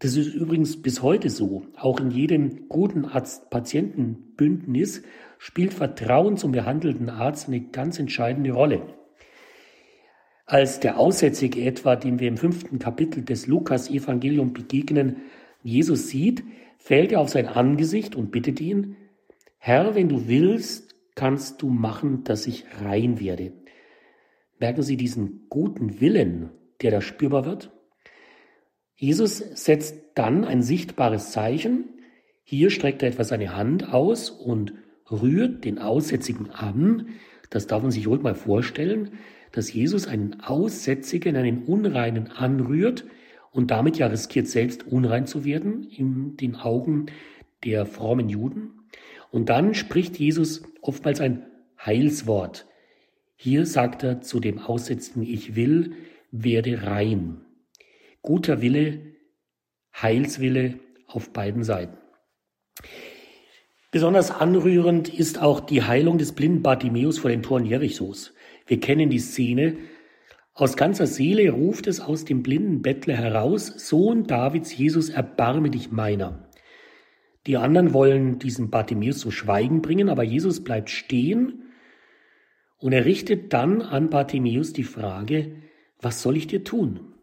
[0.00, 1.64] Das ist übrigens bis heute so.
[1.76, 5.02] Auch in jedem guten Arzt-Patienten-Bündnis
[5.38, 8.82] spielt Vertrauen zum behandelten Arzt eine ganz entscheidende Rolle.
[10.46, 15.22] Als der Aussätzige etwa, dem wir im fünften Kapitel des Lukas-Evangelium begegnen,
[15.62, 16.44] Jesus sieht,
[16.76, 18.96] fällt er auf sein Angesicht und bittet ihn,
[19.58, 23.52] Herr, wenn du willst, kannst du machen, dass ich rein werde.
[24.58, 26.50] Merken Sie diesen guten Willen,
[26.82, 27.70] der da spürbar wird?
[28.96, 31.88] Jesus setzt dann ein sichtbares Zeichen.
[32.42, 34.74] Hier streckt er etwa seine Hand aus und
[35.10, 37.08] rührt den Aussätzigen an.
[37.48, 39.18] Das darf man sich ruhig mal vorstellen,
[39.54, 43.04] dass Jesus einen Aussätzigen, einen Unreinen anrührt
[43.52, 47.06] und damit ja riskiert selbst unrein zu werden in den Augen
[47.62, 48.72] der frommen Juden.
[49.30, 51.46] Und dann spricht Jesus oftmals ein
[51.78, 52.66] Heilswort.
[53.36, 55.92] Hier sagt er zu dem Aussätzigen, ich will,
[56.32, 57.42] werde rein.
[58.22, 59.02] Guter Wille,
[59.94, 61.96] Heilswille auf beiden Seiten.
[63.92, 68.33] Besonders anrührend ist auch die Heilung des blinden Bartimäus vor den Toren Jerichos.
[68.66, 69.76] Wir kennen die Szene.
[70.52, 75.90] Aus ganzer Seele ruft es aus dem blinden Bettler heraus, Sohn Davids, Jesus, erbarme dich
[75.90, 76.48] meiner.
[77.46, 81.64] Die anderen wollen diesen Bartimäus zum Schweigen bringen, aber Jesus bleibt stehen
[82.78, 85.56] und er richtet dann an Bartimäus die Frage,
[86.00, 87.14] was soll ich dir tun?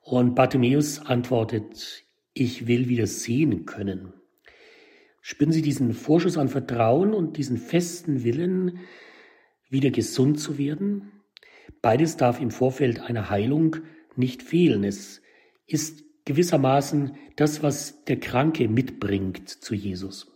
[0.00, 4.12] Und Bartimäus antwortet, ich will wieder sehen können.
[5.20, 8.80] Spüren Sie diesen Vorschuss an Vertrauen und diesen festen Willen,
[9.72, 11.10] wieder gesund zu werden?
[11.80, 13.78] Beides darf im Vorfeld einer Heilung
[14.14, 14.84] nicht fehlen.
[14.84, 15.22] Es
[15.66, 20.28] ist gewissermaßen das, was der Kranke mitbringt zu Jesus.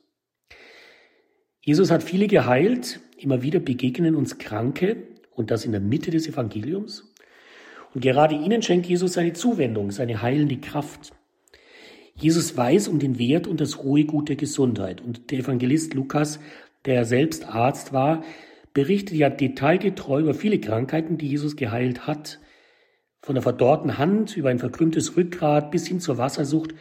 [1.60, 6.26] Jesus hat viele geheilt, immer wieder begegnen uns Kranke und das in der Mitte des
[6.26, 7.12] Evangeliums.
[7.94, 11.12] Und gerade ihnen schenkt Jesus seine Zuwendung, seine heilende Kraft.
[12.14, 15.00] Jesus weiß um den Wert und das hohe Gut der Gesundheit.
[15.00, 16.40] Und der Evangelist Lukas,
[16.84, 18.24] der selbst Arzt war,
[18.76, 22.40] berichtet ja detailgetreu über viele Krankheiten, die Jesus geheilt hat.
[23.22, 26.74] Von der verdorrten Hand über ein verkrümmtes Rückgrat bis hin zur Wassersucht.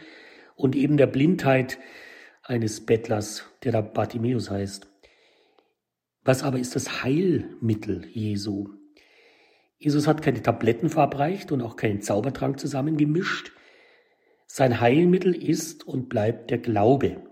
[0.56, 1.78] und eben der Blindheit
[2.42, 4.86] eines Bettlers, der da Bartimäus heißt.
[6.22, 8.68] Was aber ist das Heilmittel Jesu?
[9.78, 13.52] Jesus hat keine Tabletten verabreicht und auch keinen Zaubertrank zusammengemischt.
[14.46, 17.22] Sein Heilmittel ist und bleibt der Glaube.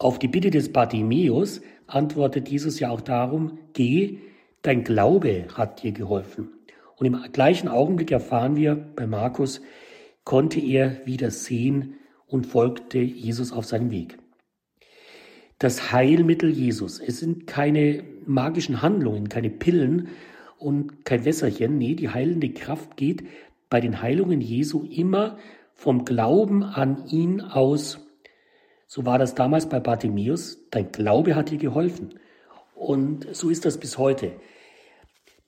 [0.00, 4.18] Auf die Bitte des Bartimäus antwortet Jesus ja auch darum, geh,
[4.62, 6.50] dein Glaube hat dir geholfen.
[6.96, 9.60] Und im gleichen Augenblick erfahren wir bei Markus,
[10.22, 11.94] konnte er wieder sehen
[12.26, 14.18] und folgte Jesus auf seinem Weg.
[15.58, 17.00] Das Heilmittel Jesus.
[17.00, 20.08] Es sind keine magischen Handlungen, keine Pillen
[20.58, 21.76] und kein Wässerchen.
[21.76, 23.24] Nee, die heilende Kraft geht
[23.68, 25.38] bei den Heilungen Jesu immer
[25.74, 28.07] vom Glauben an ihn aus.
[28.90, 30.66] So war das damals bei Bartimäus.
[30.70, 32.18] Dein Glaube hat dir geholfen.
[32.74, 34.32] Und so ist das bis heute.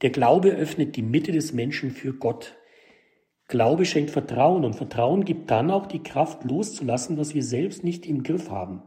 [0.02, 2.54] Der Glaube öffnet die Mitte des Menschen für Gott.
[3.48, 8.04] Glaube schenkt Vertrauen und Vertrauen gibt dann auch die Kraft loszulassen, was wir selbst nicht
[8.04, 8.82] im Griff haben.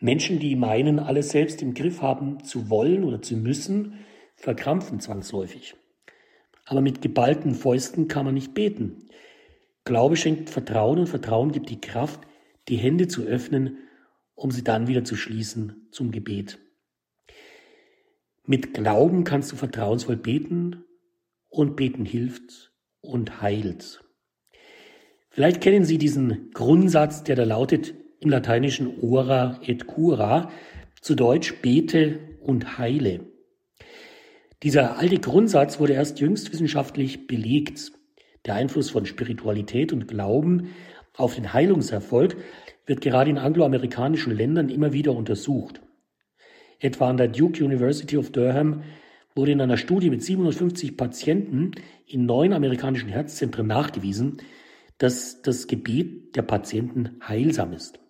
[0.00, 5.76] Menschen, die meinen, alles selbst im Griff haben zu wollen oder zu müssen, verkrampfen zwangsläufig.
[6.64, 9.08] Aber mit geballten Fäusten kann man nicht beten.
[9.84, 12.27] Glaube schenkt Vertrauen und Vertrauen gibt die Kraft,
[12.68, 13.78] die Hände zu öffnen,
[14.34, 16.58] um sie dann wieder zu schließen zum Gebet.
[18.44, 20.84] Mit Glauben kannst du vertrauensvoll beten
[21.48, 24.02] und beten hilft und heilt.
[25.30, 30.50] Vielleicht kennen Sie diesen Grundsatz, der da lautet im Lateinischen ora et cura,
[31.00, 33.20] zu Deutsch bete und heile.
[34.62, 37.92] Dieser alte Grundsatz wurde erst jüngst wissenschaftlich belegt.
[38.46, 40.70] Der Einfluss von Spiritualität und Glauben
[41.18, 42.36] auf den Heilungserfolg
[42.86, 45.82] wird gerade in angloamerikanischen Ländern immer wieder untersucht.
[46.80, 48.84] Etwa an der Duke University of Durham
[49.34, 51.72] wurde in einer Studie mit 750 Patienten
[52.06, 54.38] in neun amerikanischen Herzzentren nachgewiesen,
[54.96, 58.00] dass das Gebet der Patienten heilsam ist.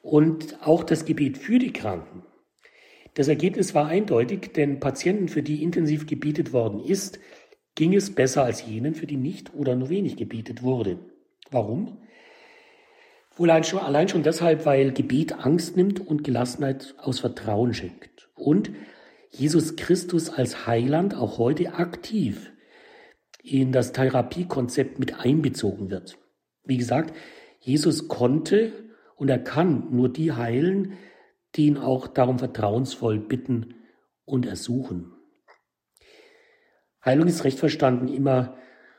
[0.00, 2.22] Und auch das Gebet für die Kranken.
[3.14, 7.18] Das Ergebnis war eindeutig, denn Patienten, für die intensiv gebetet worden ist,
[7.74, 10.98] ging es besser als jenen, für die nicht oder nur wenig gebetet wurde.
[11.50, 11.98] Warum?
[13.36, 18.28] Wohl allein schon deshalb, weil Gebet Angst nimmt und Gelassenheit aus Vertrauen schenkt.
[18.34, 18.70] Und
[19.30, 22.52] Jesus Christus als Heiland auch heute aktiv
[23.42, 26.18] in das Therapiekonzept mit einbezogen wird.
[26.64, 27.14] Wie gesagt,
[27.60, 28.72] Jesus konnte
[29.16, 30.94] und er kann nur die heilen,
[31.54, 33.74] die ihn auch darum vertrauensvoll bitten
[34.24, 35.12] und ersuchen.
[37.04, 38.56] Heilung ist recht verstanden immer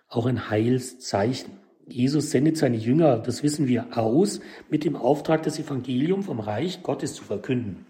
[0.07, 1.59] auch ein Heilszeichen.
[1.87, 6.83] Jesus sendet seine Jünger, das wissen wir, aus mit dem Auftrag, das Evangelium vom Reich
[6.83, 7.85] Gottes zu verkünden.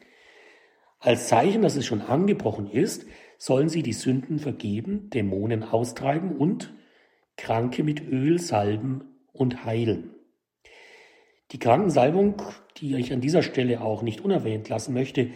[0.99, 3.05] Als Zeichen, dass es schon angebrochen ist,
[3.38, 6.73] sollen sie die Sünden vergeben, Dämonen austreiben und
[7.38, 10.12] Kranke mit Öl salben und heilen.
[11.51, 12.41] Die Krankensalbung,
[12.77, 15.29] die ich an dieser Stelle auch nicht unerwähnt lassen möchte,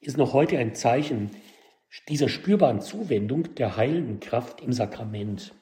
[0.00, 1.30] ist noch heute ein Zeichen
[2.08, 5.54] dieser spürbaren Zuwendung der heilenden Kraft im Sakrament.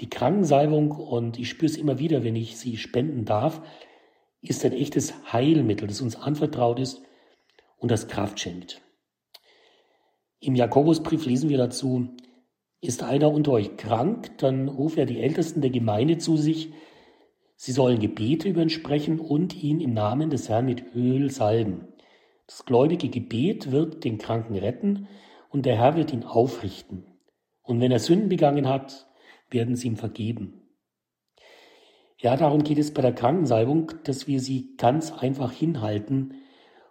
[0.00, 3.62] Die Krankensalbung, und ich spüre es immer wieder, wenn ich sie spenden darf,
[4.40, 7.02] ist ein echtes Heilmittel, das uns anvertraut ist
[7.76, 8.80] und das Kraft schenkt.
[10.40, 12.10] Im Jakobusbrief lesen wir dazu,
[12.80, 16.72] ist einer unter euch krank, dann ruft er die Ältesten der Gemeinde zu sich,
[17.56, 21.88] sie sollen Gebete über ihn sprechen und ihn im Namen des Herrn mit Öl salben.
[22.46, 25.08] Das gläubige Gebet wird den Kranken retten
[25.50, 27.04] und der Herr wird ihn aufrichten.
[27.62, 29.07] Und wenn er Sünden begangen hat,
[29.50, 30.62] werden sie ihm vergeben.
[32.20, 36.34] Ja, darum geht es bei der Krankensalbung, dass wir sie ganz einfach hinhalten,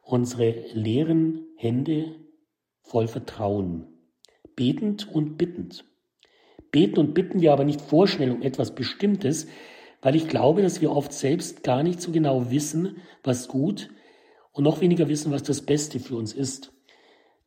[0.02, 2.16] unsere leeren Hände
[2.82, 3.88] voll Vertrauen,
[4.56, 5.84] betend und bittend.
[6.72, 9.48] Beten und bitten wir aber nicht vorschnell um etwas Bestimmtes,
[10.02, 13.90] weil ich glaube, dass wir oft selbst gar nicht so genau wissen, was gut
[14.52, 16.72] und noch weniger wissen, was das Beste für uns ist.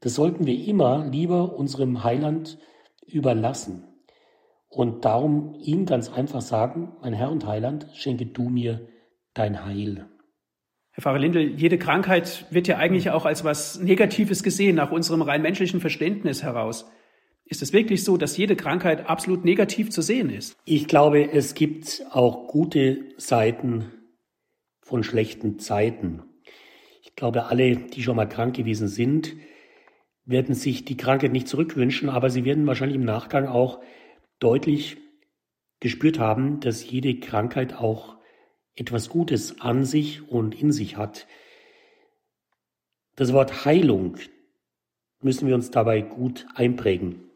[0.01, 2.59] Das sollten wir immer lieber unserem Heiland
[3.07, 3.90] überlassen.
[4.71, 8.89] Und darum ihm ganz einfach sagen, mein Herr und Heiland, schenke du mir
[9.35, 10.09] dein Heil.
[10.93, 15.23] Herr Pfarrer Lindel, jede Krankheit wird ja eigentlich auch als was Negatives gesehen, nach unserem
[15.23, 16.89] rein menschlichen Verständnis heraus.
[17.45, 20.57] Ist es wirklich so, dass jede Krankheit absolut negativ zu sehen ist?
[20.67, 23.87] Ich glaube, es gibt auch gute Seiten
[24.81, 26.23] von schlechten Zeiten.
[27.03, 29.35] Ich glaube, alle, die schon mal krank gewesen sind,
[30.25, 33.81] werden sich die Krankheit nicht zurückwünschen, aber sie werden wahrscheinlich im Nachgang auch
[34.41, 34.97] deutlich
[35.79, 38.17] gespürt haben, dass jede Krankheit auch
[38.75, 41.27] etwas Gutes an sich und in sich hat.
[43.17, 44.17] Das Wort Heilung
[45.21, 47.31] müssen wir uns dabei gut einprägen,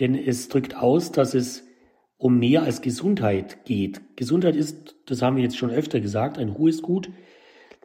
[0.00, 1.64] denn es drückt aus, dass es
[2.16, 4.00] um mehr als Gesundheit geht.
[4.16, 7.10] Gesundheit ist, das haben wir jetzt schon öfter gesagt, ein hohes Gut,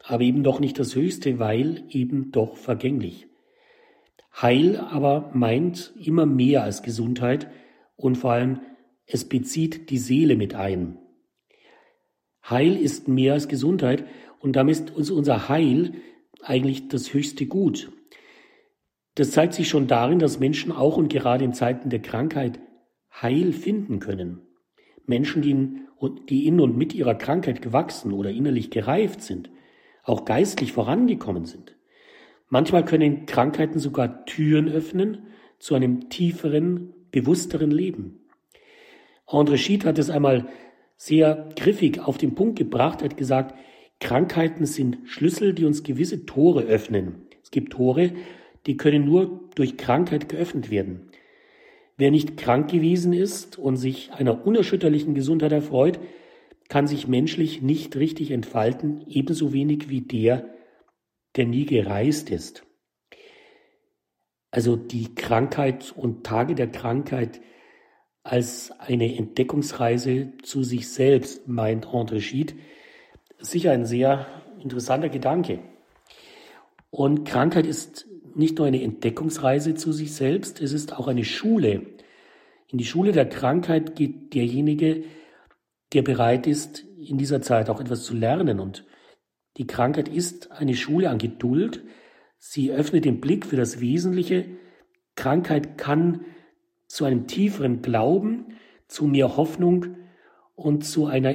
[0.02, 3.26] aber eben doch nicht das höchste, weil eben doch vergänglich.
[4.40, 7.50] Heil aber meint immer mehr als Gesundheit
[8.00, 8.60] und vor allem
[9.06, 10.98] es bezieht die Seele mit ein.
[12.48, 14.04] Heil ist mehr als Gesundheit
[14.40, 15.94] und damit ist unser Heil
[16.42, 17.92] eigentlich das höchste Gut.
[19.16, 22.60] Das zeigt sich schon darin, dass Menschen auch und gerade in Zeiten der Krankheit
[23.12, 24.40] Heil finden können.
[25.06, 25.88] Menschen, die in,
[26.28, 29.50] die in und mit ihrer Krankheit gewachsen oder innerlich gereift sind,
[30.04, 31.76] auch geistlich vorangekommen sind.
[32.48, 35.26] Manchmal können Krankheiten sogar Türen öffnen
[35.58, 38.20] zu einem tieferen, bewussteren Leben.
[39.26, 40.48] André Schied hat es einmal
[40.96, 43.54] sehr griffig auf den Punkt gebracht, hat gesagt,
[44.00, 47.26] Krankheiten sind Schlüssel, die uns gewisse Tore öffnen.
[47.42, 48.12] Es gibt Tore,
[48.66, 51.10] die können nur durch Krankheit geöffnet werden.
[51.96, 56.00] Wer nicht krank gewesen ist und sich einer unerschütterlichen Gesundheit erfreut,
[56.68, 60.48] kann sich menschlich nicht richtig entfalten, ebenso wenig wie der,
[61.36, 62.64] der nie gereist ist.
[64.50, 67.40] Also die Krankheit und Tage der Krankheit
[68.22, 72.54] als eine Entdeckungsreise zu sich selbst, meint André Gide.
[73.38, 74.26] Sicher ein sehr
[74.60, 75.60] interessanter Gedanke.
[76.90, 81.82] Und Krankheit ist nicht nur eine Entdeckungsreise zu sich selbst, es ist auch eine Schule.
[82.68, 85.04] In die Schule der Krankheit geht derjenige,
[85.92, 88.60] der bereit ist, in dieser Zeit auch etwas zu lernen.
[88.60, 88.84] Und
[89.56, 91.82] die Krankheit ist eine Schule an Geduld.
[92.42, 94.46] Sie öffnet den Blick für das Wesentliche.
[95.14, 96.24] Krankheit kann
[96.86, 98.46] zu einem tieferen Glauben,
[98.88, 99.94] zu mehr Hoffnung
[100.54, 101.34] und zu einer,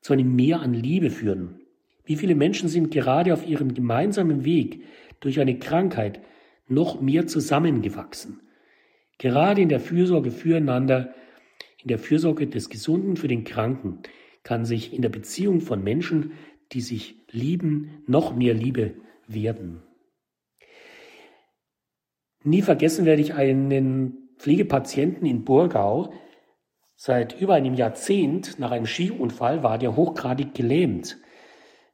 [0.00, 1.60] zu einem Mehr an Liebe führen.
[2.04, 4.82] Wie viele Menschen sind gerade auf ihrem gemeinsamen Weg
[5.20, 6.20] durch eine Krankheit
[6.66, 8.40] noch mehr zusammengewachsen.
[9.18, 11.14] Gerade in der Fürsorge füreinander,
[11.76, 13.98] in der Fürsorge des Gesunden für den Kranken,
[14.44, 16.32] kann sich in der Beziehung von Menschen,
[16.72, 18.94] die sich lieben, noch mehr Liebe
[19.28, 19.82] werden.
[22.44, 26.12] Nie vergessen werde ich einen Pflegepatienten in Burgau.
[26.96, 31.18] Seit über einem Jahrzehnt nach einem Skiunfall war der hochgradig gelähmt.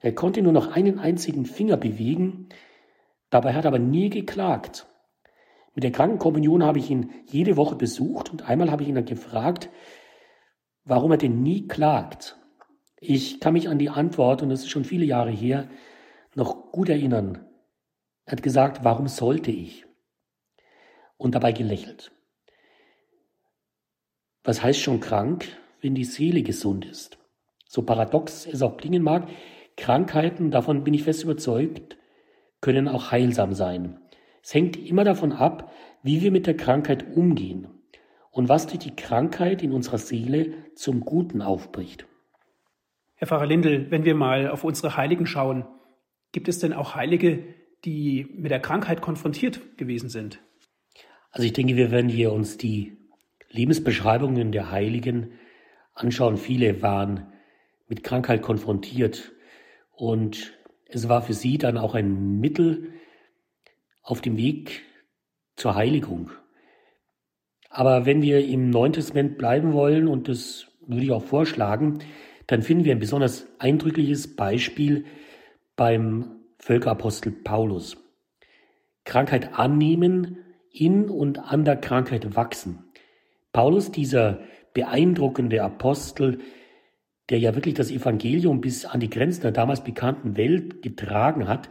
[0.01, 2.49] Er konnte nur noch einen einzigen Finger bewegen
[3.31, 4.87] Dabei hat er aber nie geklagt.
[5.75, 9.05] Mit der Krankenkommunion habe ich ihn jede Woche besucht und einmal habe ich ihn dann
[9.05, 9.69] gefragt,
[10.85, 12.39] warum er denn nie klagt.
[13.01, 15.69] Ich kann mich an die Antwort, und das ist schon viele Jahre her,
[16.35, 17.47] noch gut erinnern.
[18.25, 19.87] Er hat gesagt, warum sollte ich?
[21.19, 22.11] Und dabei gelächelt.
[24.45, 25.47] Was heißt schon krank,
[25.83, 27.19] wenn die Seele gesund ist?
[27.67, 29.29] So paradox es auch klingen mag,
[29.77, 31.99] Krankheiten, davon bin ich fest überzeugt,
[32.61, 34.01] können auch heilsam sein.
[34.43, 35.71] Es hängt immer davon ab,
[36.03, 37.69] wie wir mit der Krankheit umgehen
[38.31, 42.07] und was durch die Krankheit in unserer Seele zum Guten aufbricht.
[43.17, 45.67] Herr Pfarrer Lindel, wenn wir mal auf unsere Heiligen schauen,
[46.33, 47.45] gibt es denn auch Heilige,
[47.85, 50.41] die mit der Krankheit konfrontiert gewesen sind?
[51.31, 52.97] Also ich denke, wir werden hier uns die
[53.51, 55.33] Lebensbeschreibungen der Heiligen
[55.95, 56.37] anschauen.
[56.37, 57.33] Viele waren
[57.89, 59.33] mit Krankheit konfrontiert
[59.93, 60.55] und
[60.87, 62.93] es war für sie dann auch ein Mittel
[64.03, 64.83] auf dem Weg
[65.57, 66.31] zur Heiligung.
[67.69, 71.99] Aber wenn wir im Neuen Testament bleiben wollen, und das würde ich auch vorschlagen,
[72.47, 75.05] dann finden wir ein besonders eindrückliches Beispiel
[75.77, 77.99] beim Völkerapostel Paulus.
[79.05, 80.39] Krankheit annehmen,
[80.73, 82.85] in und an der Krankheit wachsen.
[83.53, 84.41] Paulus, dieser
[84.75, 86.39] beeindruckende Apostel,
[87.31, 91.69] der ja wirklich das Evangelium bis an die Grenzen der damals bekannten Welt getragen hat,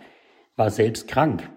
[0.55, 1.49] war selbst krank.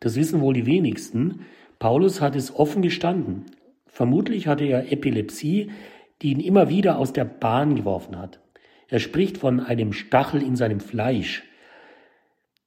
[0.00, 1.46] Das wissen wohl die wenigsten.
[1.78, 3.46] Paulus hat es offen gestanden.
[3.86, 5.70] Vermutlich hatte er Epilepsie,
[6.22, 8.40] die ihn immer wieder aus der Bahn geworfen hat.
[8.88, 11.44] Er spricht von einem Stachel in seinem Fleisch.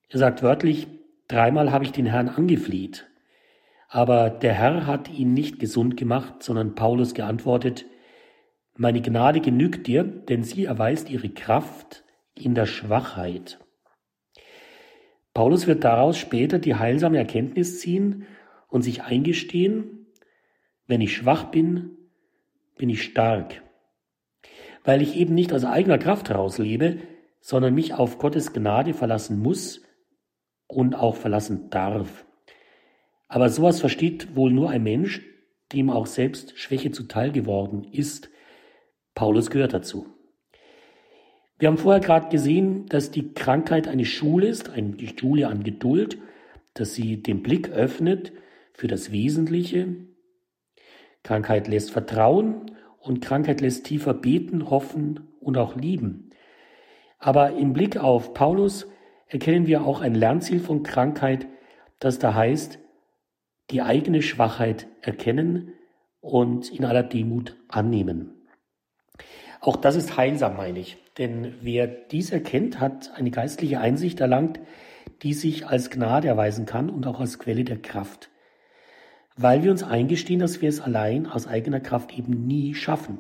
[0.10, 0.88] Er sagt wörtlich,
[1.28, 3.08] dreimal habe ich den Herrn angefleht.
[3.94, 7.86] Aber der Herr hat ihn nicht gesund gemacht, sondern Paulus geantwortet,
[8.78, 13.60] meine Gnade genügt dir, denn sie erweist ihre Kraft in der Schwachheit.
[15.34, 18.26] Paulus wird daraus später die heilsame Erkenntnis ziehen
[18.70, 20.08] und sich eingestehen,
[20.88, 21.98] wenn ich schwach bin,
[22.78, 23.62] bin ich stark.
[24.86, 27.00] Weil ich eben nicht aus eigener Kraft heraus lebe,
[27.42, 29.82] sondern mich auf Gottes Gnade verlassen muss
[30.68, 32.26] und auch verlassen darf.
[33.32, 35.22] Aber sowas versteht wohl nur ein Mensch,
[35.72, 38.30] dem auch selbst Schwäche zuteil geworden ist.
[39.16, 40.06] Paulus gehört dazu.
[41.58, 46.18] Wir haben vorher gerade gesehen, dass die Krankheit eine Schule ist, eine Schule an Geduld,
[46.74, 48.34] dass sie den Blick öffnet
[48.74, 49.96] für das Wesentliche.
[51.24, 56.32] Krankheit lässt Vertrauen und Krankheit lässt tiefer beten, hoffen und auch lieben.
[57.18, 58.88] Aber im Blick auf Paulus
[59.28, 61.48] erkennen wir auch ein Lernziel von Krankheit,
[62.00, 62.78] das da heißt,
[63.72, 65.74] die eigene Schwachheit erkennen
[66.20, 68.34] und in aller Demut annehmen.
[69.60, 70.98] Auch das ist heilsam, meine ich.
[71.18, 74.60] Denn wer dies erkennt, hat eine geistliche Einsicht erlangt,
[75.22, 78.30] die sich als Gnade erweisen kann und auch als Quelle der Kraft.
[79.38, 83.20] Weil wir uns eingestehen, dass wir es allein aus eigener Kraft eben nie schaffen.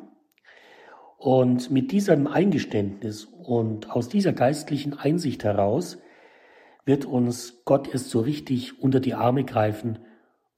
[1.17, 5.99] Und mit diesem Eingeständnis und aus dieser geistlichen Einsicht heraus
[6.85, 9.99] wird uns Gott erst so richtig unter die Arme greifen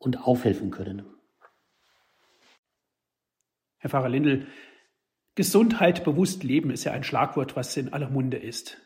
[0.03, 1.05] und aufhelfen können.
[3.77, 4.47] Herr Pfarrer Lindel,
[5.35, 8.77] Gesundheit, bewusst leben ist ja ein Schlagwort, was in aller Munde ist.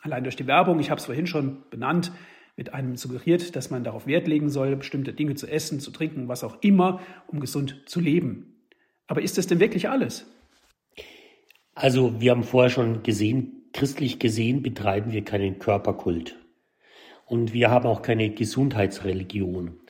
[0.00, 2.12] Allein durch die Werbung, ich habe es vorhin schon benannt,
[2.54, 6.28] wird einem suggeriert, dass man darauf Wert legen soll, bestimmte Dinge zu essen, zu trinken,
[6.28, 8.62] was auch immer, um gesund zu leben.
[9.06, 10.30] Aber ist das denn wirklich alles?
[11.74, 16.36] Also wir haben vorher schon gesehen, christlich gesehen betreiben wir keinen Körperkult.
[17.26, 19.80] Und wir haben auch keine Gesundheitsreligion.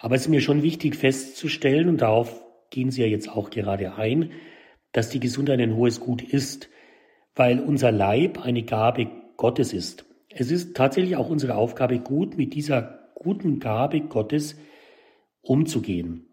[0.00, 3.94] Aber es ist mir schon wichtig festzustellen, und darauf gehen Sie ja jetzt auch gerade
[3.94, 4.32] ein,
[4.92, 6.70] dass die Gesundheit ein hohes Gut ist,
[7.34, 10.06] weil unser Leib eine Gabe Gottes ist.
[10.30, 14.56] Es ist tatsächlich auch unsere Aufgabe, gut mit dieser guten Gabe Gottes
[15.42, 16.26] umzugehen.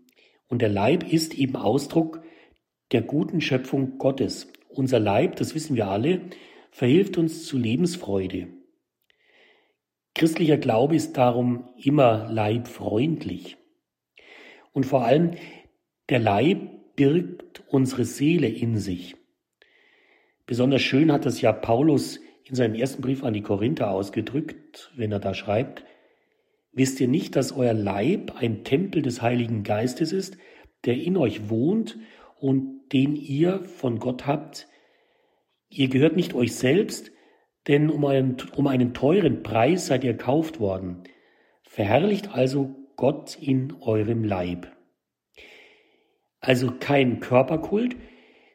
[0.47, 2.23] Und der Leib ist eben Ausdruck
[2.93, 4.47] der guten Schöpfung Gottes.
[4.69, 6.21] Unser Leib, das wissen wir alle,
[6.71, 8.47] verhilft uns zu Lebensfreude.
[10.17, 13.57] Christlicher Glaube ist darum immer leibfreundlich.
[14.73, 15.35] Und vor allem,
[16.09, 19.15] der Leib birgt unsere Seele in sich.
[20.47, 25.11] Besonders schön hat das ja Paulus in seinem ersten Brief an die Korinther ausgedrückt, wenn
[25.11, 25.85] er da schreibt,
[26.71, 30.37] Wisst ihr nicht, dass euer Leib ein Tempel des Heiligen Geistes ist,
[30.85, 31.97] der in euch wohnt
[32.39, 34.67] und den ihr von Gott habt?
[35.69, 37.11] Ihr gehört nicht euch selbst,
[37.67, 41.03] denn um einen, um einen teuren Preis seid ihr gekauft worden.
[41.63, 44.71] Verherrlicht also Gott in eurem Leib.
[46.39, 47.95] Also kein Körperkult,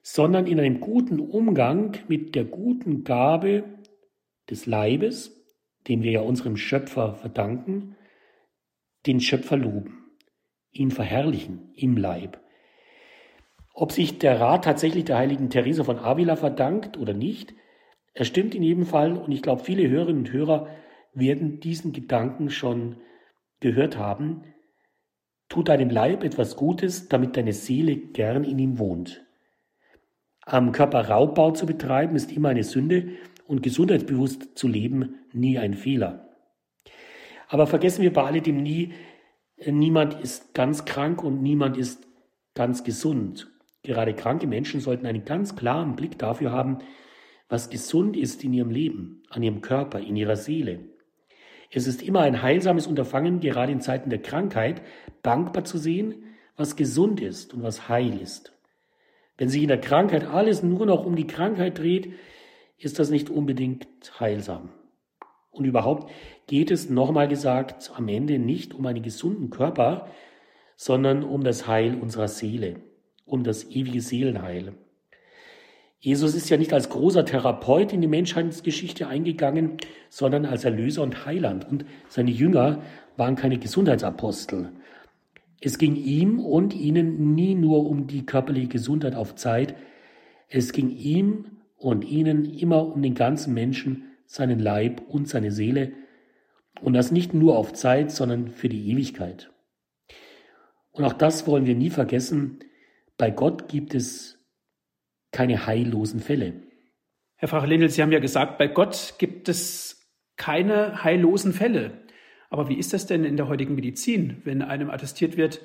[0.02, 3.64] sondern in einem guten Umgang mit der guten Gabe
[4.50, 5.46] des Leibes,
[5.88, 7.96] den wir ja unserem Schöpfer verdanken,
[9.06, 10.10] den Schöpfer loben,
[10.70, 12.40] ihn verherrlichen im Leib.
[13.74, 17.54] Ob sich der Rat tatsächlich der heiligen Therese von Avila verdankt oder nicht,
[18.14, 20.68] er stimmt in jedem Fall und ich glaube, viele Hörerinnen und Hörer
[21.14, 22.96] werden diesen Gedanken schon
[23.60, 24.44] gehört haben.
[25.48, 29.24] Tu deinem Leib etwas Gutes, damit deine Seele gern in ihm wohnt.
[30.44, 33.10] Am Körper Raubbau zu betreiben ist immer eine Sünde
[33.46, 36.28] und gesundheitsbewusst zu leben nie ein Fehler.
[37.48, 38.92] Aber vergessen wir bei alledem nie,
[39.64, 42.06] niemand ist ganz krank und niemand ist
[42.54, 43.50] ganz gesund.
[43.82, 46.78] Gerade kranke Menschen sollten einen ganz klaren Blick dafür haben,
[47.52, 50.80] was gesund ist in ihrem Leben, an ihrem Körper, in ihrer Seele.
[51.70, 54.80] Es ist immer ein heilsames Unterfangen, gerade in Zeiten der Krankheit,
[55.20, 56.24] dankbar zu sehen,
[56.56, 58.54] was gesund ist und was heil ist.
[59.36, 62.14] Wenn sich in der Krankheit alles nur noch um die Krankheit dreht,
[62.78, 63.86] ist das nicht unbedingt
[64.18, 64.70] heilsam.
[65.50, 66.10] Und überhaupt
[66.46, 70.08] geht es, nochmal gesagt, am Ende nicht um einen gesunden Körper,
[70.76, 72.76] sondern um das Heil unserer Seele,
[73.26, 74.72] um das ewige Seelenheil.
[76.04, 79.76] Jesus ist ja nicht als großer Therapeut in die Menschheitsgeschichte eingegangen,
[80.10, 81.70] sondern als Erlöser und Heiland.
[81.70, 82.82] Und seine Jünger
[83.16, 84.70] waren keine Gesundheitsapostel.
[85.60, 89.76] Es ging ihm und ihnen nie nur um die körperliche Gesundheit auf Zeit,
[90.48, 95.92] es ging ihm und ihnen immer um den ganzen Menschen, seinen Leib und seine Seele,
[96.80, 99.52] und das nicht nur auf Zeit, sondern für die Ewigkeit.
[100.90, 102.58] Und auch das wollen wir nie vergessen,
[103.16, 104.41] bei Gott gibt es
[105.32, 106.62] keine heillosen Fälle.
[107.36, 112.02] Herr Pfarrer Lindel, Sie haben ja gesagt, bei Gott gibt es keine heillosen Fälle.
[112.50, 115.62] Aber wie ist das denn in der heutigen Medizin, wenn einem attestiert wird,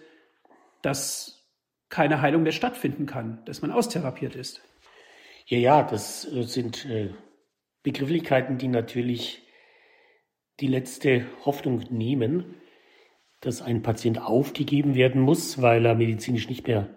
[0.82, 1.45] dass
[1.89, 4.61] keine Heilung mehr stattfinden kann, dass man austherapiert ist?
[5.45, 7.09] Ja, ja, das sind äh,
[7.84, 9.43] Begrifflichkeiten, die natürlich
[10.59, 12.55] die letzte Hoffnung nehmen,
[13.41, 16.89] dass ein Patient aufgegeben werden muss, weil er medizinisch nicht mehr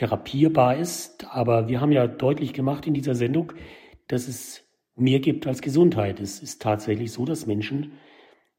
[0.00, 1.26] therapierbar ist.
[1.30, 3.52] Aber wir haben ja deutlich gemacht in dieser Sendung,
[4.08, 4.64] dass es
[4.96, 6.20] mehr gibt als Gesundheit.
[6.20, 7.92] Es ist tatsächlich so, dass Menschen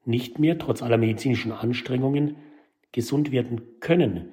[0.04, 2.36] nicht mehr, trotz aller medizinischen Anstrengungen,
[2.92, 4.32] gesund werden können.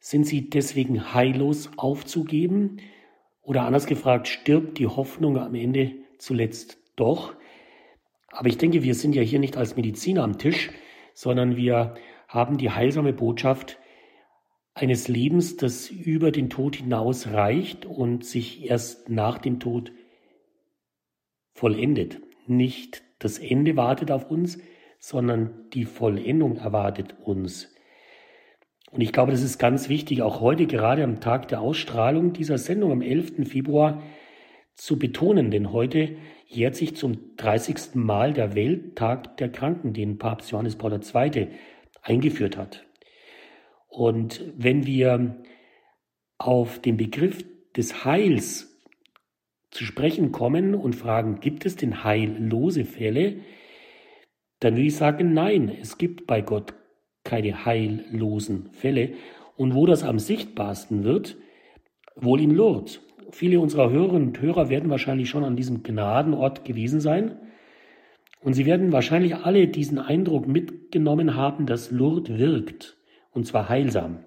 [0.00, 2.78] Sind sie deswegen heillos aufzugeben?
[3.42, 7.34] Oder anders gefragt, stirbt die Hoffnung am Ende zuletzt doch?
[8.28, 10.70] Aber ich denke, wir sind ja hier nicht als Mediziner am Tisch,
[11.14, 11.94] sondern wir
[12.28, 13.78] haben die heilsame Botschaft,
[14.74, 19.92] eines Lebens, das über den Tod hinaus reicht und sich erst nach dem Tod
[21.54, 22.20] vollendet.
[22.46, 24.58] Nicht das Ende wartet auf uns,
[24.98, 27.70] sondern die Vollendung erwartet uns.
[28.90, 32.58] Und ich glaube, das ist ganz wichtig, auch heute, gerade am Tag der Ausstrahlung dieser
[32.58, 33.48] Sendung am 11.
[33.48, 34.02] Februar,
[34.74, 36.16] zu betonen, denn heute
[36.46, 37.94] jährt sich zum 30.
[37.94, 41.48] Mal der Welttag der Kranken, den Papst Johannes Paul II.
[42.02, 42.84] eingeführt hat.
[43.94, 45.36] Und wenn wir
[46.36, 47.44] auf den Begriff
[47.76, 48.76] des Heils
[49.70, 53.36] zu sprechen kommen und fragen, gibt es denn heillose Fälle,
[54.58, 56.74] dann würde ich sagen, nein, es gibt bei Gott
[57.22, 59.12] keine heillosen Fälle.
[59.56, 61.36] Und wo das am sichtbarsten wird,
[62.16, 63.00] wohl in Lourdes.
[63.30, 67.38] Viele unserer Hörerinnen und Hörer werden wahrscheinlich schon an diesem Gnadenort gewesen sein.
[68.40, 72.96] Und sie werden wahrscheinlich alle diesen Eindruck mitgenommen haben, dass Lourdes wirkt
[73.34, 74.24] und zwar heilsam.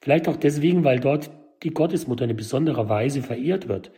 [0.00, 1.30] Vielleicht auch deswegen, weil dort
[1.62, 3.90] die Gottesmutter in besonderer Weise verehrt wird.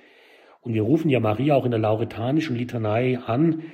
[0.62, 3.64] Und wir rufen ja Maria auch in der lauretanischen Litanei an,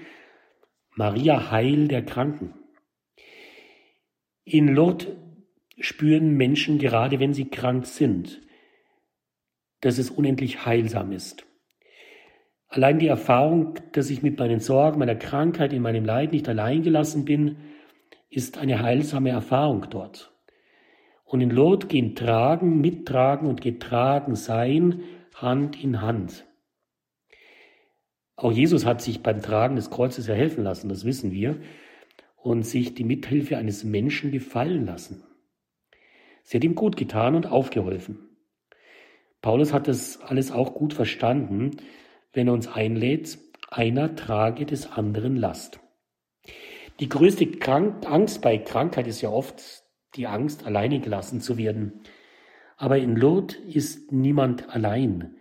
[0.94, 2.54] Maria Heil der Kranken.
[4.44, 5.08] In Lourdes
[5.78, 8.40] spüren Menschen, gerade wenn sie krank sind,
[9.80, 11.44] dass es unendlich heilsam ist.
[12.68, 16.82] Allein die Erfahrung, dass ich mit meinen Sorgen, meiner Krankheit, in meinem Leid nicht allein
[16.82, 17.56] gelassen bin,
[18.30, 20.35] ist eine heilsame Erfahrung dort.
[21.26, 25.02] Und in Lourdes gehen Tragen, Mittragen und Getragen sein
[25.34, 26.46] Hand in Hand.
[28.36, 31.60] Auch Jesus hat sich beim Tragen des Kreuzes erhelfen lassen, das wissen wir,
[32.36, 35.24] und sich die Mithilfe eines Menschen gefallen lassen.
[36.44, 38.28] Sie hat ihm gut getan und aufgeholfen.
[39.42, 41.72] Paulus hat das alles auch gut verstanden,
[42.32, 45.80] wenn er uns einlädt, einer trage des anderen Last.
[47.00, 52.00] Die größte Krank Angst bei Krankheit ist ja oft die Angst, alleine gelassen zu werden.
[52.76, 55.36] Aber in Lourdes ist niemand allein.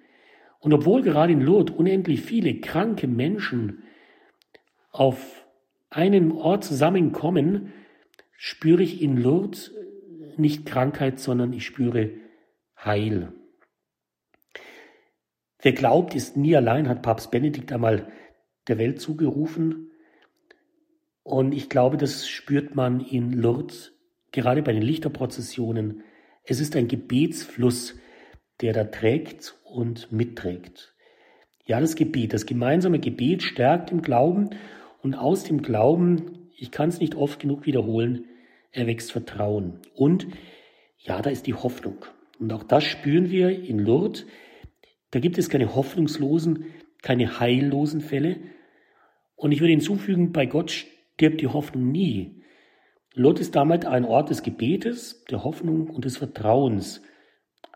[0.59, 3.83] Und obwohl gerade in Lourdes unendlich viele kranke Menschen
[4.91, 5.45] auf
[5.89, 7.73] einen Ort zusammenkommen,
[8.37, 9.71] spüre ich in Lourdes
[10.37, 12.11] nicht Krankheit, sondern ich spüre
[12.83, 13.31] Heil.
[15.61, 18.11] Wer glaubt, ist nie allein, hat Papst Benedikt einmal
[18.67, 19.91] der Welt zugerufen.
[21.23, 23.94] Und ich glaube, das spürt man in Lourdes
[24.35, 26.03] gerade bei den Lichterprozessionen,
[26.43, 27.95] es ist ein Gebetsfluss,
[28.61, 30.93] der da trägt und mitträgt.
[31.65, 34.51] Ja, das Gebet, das gemeinsame Gebet stärkt im Glauben
[35.01, 38.25] und aus dem Glauben, ich kann es nicht oft genug wiederholen,
[38.71, 39.79] erwächst Vertrauen.
[39.95, 40.27] Und
[40.99, 42.05] ja, da ist die Hoffnung.
[42.39, 44.25] Und auch das spüren wir in Lourdes.
[45.11, 46.65] Da gibt es keine hoffnungslosen,
[47.01, 48.37] keine heillosen Fälle.
[49.35, 52.43] Und ich würde hinzufügen, bei Gott stirbt die Hoffnung nie.
[53.17, 57.01] Lot ist damit ein Ort des Gebetes, der Hoffnung und des Vertrauens,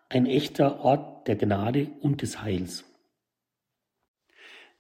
[0.10, 2.84] ein echter Ort der Gnade und des Heils.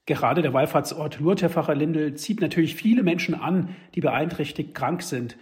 [0.05, 5.01] Gerade der Wallfahrtsort Lourdes, Herr Pfarrer Lindel, zieht natürlich viele Menschen an, die beeinträchtigt krank
[5.01, 5.38] sind.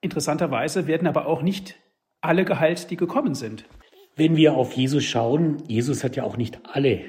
[0.00, 1.76] Interessanterweise werden aber auch nicht
[2.20, 3.64] alle geheilt, die gekommen sind.
[4.16, 7.02] Wenn wir auf Jesus schauen, Jesus hat ja auch nicht alle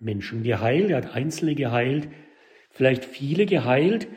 [0.00, 2.08] Menschen geheilt, er hat Einzelne geheilt,
[2.70, 4.08] vielleicht viele geheilt,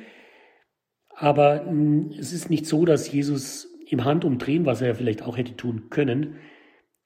[1.21, 5.37] aber hm, es ist nicht so, dass Jesus im Handumdrehen, was er ja vielleicht auch
[5.37, 6.37] hätte tun können,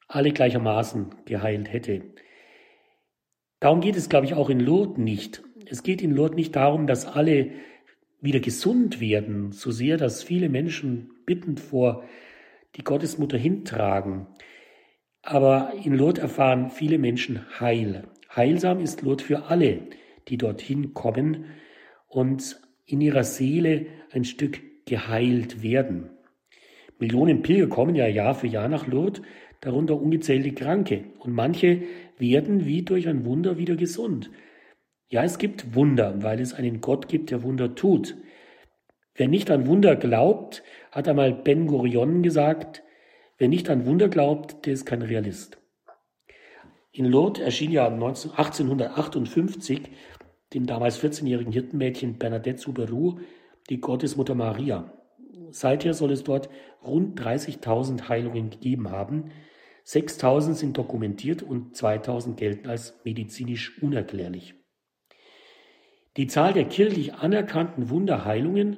[0.07, 2.01] alle gleichermaßen geheilt hätte.
[3.59, 5.43] Darum geht es, glaube ich, auch in Lourdes nicht.
[5.65, 7.51] Es geht in Lourdes nicht darum, dass alle
[8.21, 12.05] wieder gesund werden, so sehr, dass viele Menschen bittend vor
[12.77, 14.27] die Gottesmutter hintragen.
[15.23, 18.07] Aber in Lourdes erfahren viele Menschen Heil.
[18.33, 19.81] Heilsam ist Lourdes für alle,
[20.29, 21.47] die dorthin kommen
[22.07, 26.09] und in ihrer Seele ein Stück geheilt werden.
[26.99, 29.21] Millionen Pilger kommen ja Jahr für Jahr nach Lourdes,
[29.61, 31.05] darunter ungezählte Kranke.
[31.19, 31.81] Und manche
[32.17, 34.29] werden wie durch ein Wunder wieder gesund.
[35.09, 38.15] Ja, es gibt Wunder, weil es einen Gott gibt, der Wunder tut.
[39.13, 42.83] Wer nicht an Wunder glaubt, hat einmal Ben Gurion gesagt,
[43.37, 45.57] wer nicht an Wunder glaubt, der ist kein Realist.
[46.91, 49.81] In Lourdes erschien ja 1858
[50.55, 53.19] dem damals 14-jährigen Hirtenmädchen Bernadette Suberu
[53.69, 54.91] die Gottesmutter Maria.
[55.51, 56.49] Seither soll es dort
[56.83, 59.31] rund 30.000 Heilungen gegeben haben.
[59.85, 64.55] 6.000 sind dokumentiert und 2.000 gelten als medizinisch unerklärlich.
[66.17, 68.77] Die Zahl der kirchlich anerkannten Wunderheilungen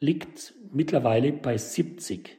[0.00, 2.38] liegt mittlerweile bei 70.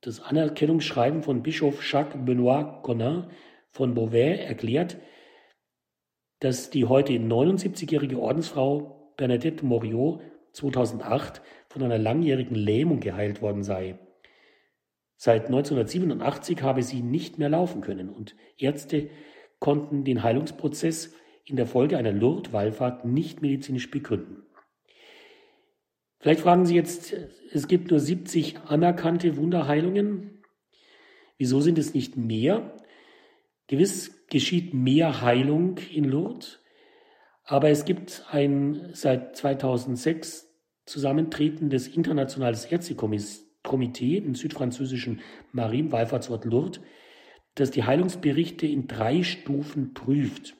[0.00, 3.24] Das Anerkennungsschreiben von Bischof Jacques Benoit Conin
[3.70, 4.96] von Beauvais erklärt,
[6.40, 10.20] dass die heute 79-jährige Ordensfrau Bernadette Moriot
[10.52, 13.98] 2008 von einer langjährigen Lähmung geheilt worden sei.
[15.16, 19.08] Seit 1987 habe sie nicht mehr laufen können und Ärzte
[19.58, 21.14] konnten den Heilungsprozess
[21.44, 24.42] in der Folge einer Lourdes-Wallfahrt nicht medizinisch begründen.
[26.18, 27.14] Vielleicht fragen Sie jetzt,
[27.52, 30.42] es gibt nur 70 anerkannte Wunderheilungen.
[31.38, 32.75] Wieso sind es nicht mehr?
[33.68, 36.60] Gewiss geschieht mehr Heilung in Lourdes,
[37.44, 40.48] aber es gibt ein seit 2006
[40.84, 45.20] zusammentretendes internationales Ärztekomitee im südfranzösischen
[45.52, 46.80] Marienwallfahrtsort Lourdes,
[47.56, 50.56] das die Heilungsberichte in drei Stufen prüft.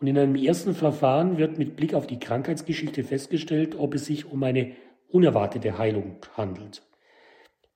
[0.00, 4.26] Und in einem ersten Verfahren wird mit Blick auf die Krankheitsgeschichte festgestellt, ob es sich
[4.26, 4.76] um eine
[5.08, 6.82] unerwartete Heilung handelt.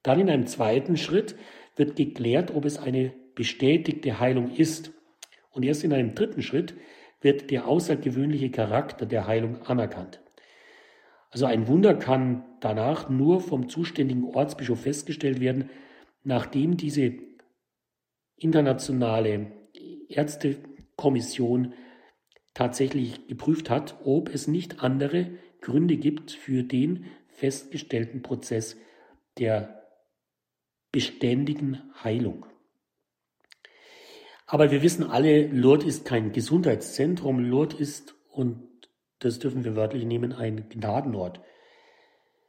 [0.02, 1.36] Dann in einem zweiten Schritt
[1.76, 4.90] wird geklärt, ob es eine bestätigte Heilung ist.
[5.50, 6.74] Und erst in einem dritten Schritt
[7.20, 10.20] wird der außergewöhnliche Charakter der Heilung anerkannt.
[11.30, 15.70] Also ein Wunder kann danach nur vom zuständigen Ortsbischof festgestellt werden,
[16.24, 17.12] nachdem diese
[18.34, 19.52] internationale
[20.08, 21.74] Ärztekommission
[22.54, 25.30] tatsächlich geprüft hat, ob es nicht andere
[25.60, 28.76] Gründe gibt für den festgestellten Prozess
[29.38, 29.84] der
[30.90, 32.46] beständigen Heilung.
[34.50, 37.38] Aber wir wissen alle, Lourdes ist kein Gesundheitszentrum.
[37.38, 38.62] Lourdes ist, und
[39.18, 41.42] das dürfen wir wörtlich nehmen, ein Gnadenort.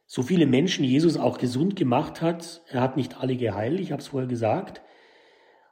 [0.06, 4.02] So viele Menschen Jesus auch gesund gemacht hat, er hat nicht alle geheilt, ich habe
[4.02, 4.82] es vorher gesagt.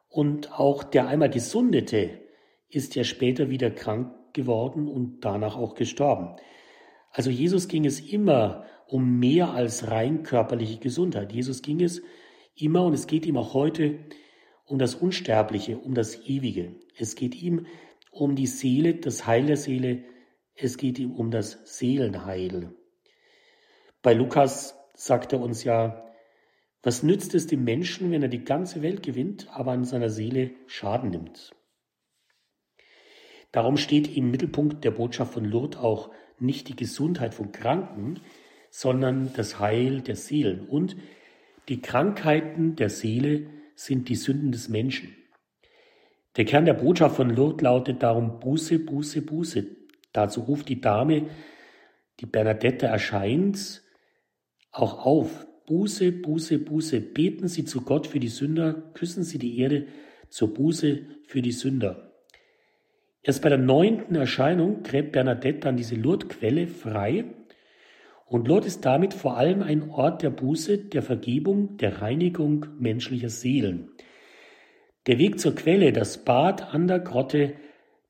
[0.10, 2.20] Und auch der einmal Gesundete
[2.68, 6.36] ist ja später wieder krank geworden und danach auch gestorben.
[7.10, 11.32] Also Jesus ging es immer um mehr als rein körperliche Gesundheit.
[11.32, 12.02] Jesus ging es
[12.54, 14.00] immer und es geht ihm auch heute
[14.68, 16.76] um das Unsterbliche, um das Ewige.
[16.96, 17.66] Es geht ihm
[18.12, 20.04] um die Seele, das Heil der Seele.
[20.56, 22.74] Es geht ihm um das Seelenheil.
[24.02, 26.04] Bei Lukas sagt er uns ja,
[26.84, 30.52] was nützt es dem Menschen, wenn er die ganze Welt gewinnt, aber an seiner Seele
[30.68, 31.56] Schaden nimmt?
[33.52, 38.20] Darum steht im Mittelpunkt der Botschaft von Lourdes auch nicht die Gesundheit von Kranken,
[38.70, 40.68] sondern das Heil der Seelen.
[40.68, 40.98] Und
[41.68, 43.48] die Krankheiten der Seele
[43.78, 45.16] sind die Sünden des Menschen.
[46.36, 49.68] Der Kern der Botschaft von Lourdes lautet darum Buße, Buße, Buße.
[50.14, 51.30] Dazu ruft die Dame,
[52.20, 53.84] die Bernadette erscheint,
[54.72, 55.46] auch auf.
[55.68, 57.02] Buße, Buße, Buße.
[57.02, 59.88] Beten Sie zu Gott für die Sünder, küssen Sie die Erde
[60.30, 62.14] zur Buße für die Sünder.
[63.22, 67.26] Erst bei der neunten Erscheinung gräbt Bernadette dann diese Lourdes-Quelle frei.
[68.28, 73.30] Und Lourdes ist damit vor allem ein Ort der Buße, der Vergebung, der Reinigung menschlicher
[73.30, 73.92] Seelen.
[75.08, 77.56] Der Weg zur Quelle, das Bad an der Grotte,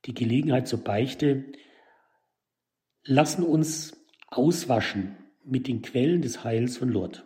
[0.05, 1.45] die Gelegenheit zur Beichte,
[3.03, 3.95] lassen uns
[4.29, 7.23] auswaschen mit den Quellen des Heils von Lourdes.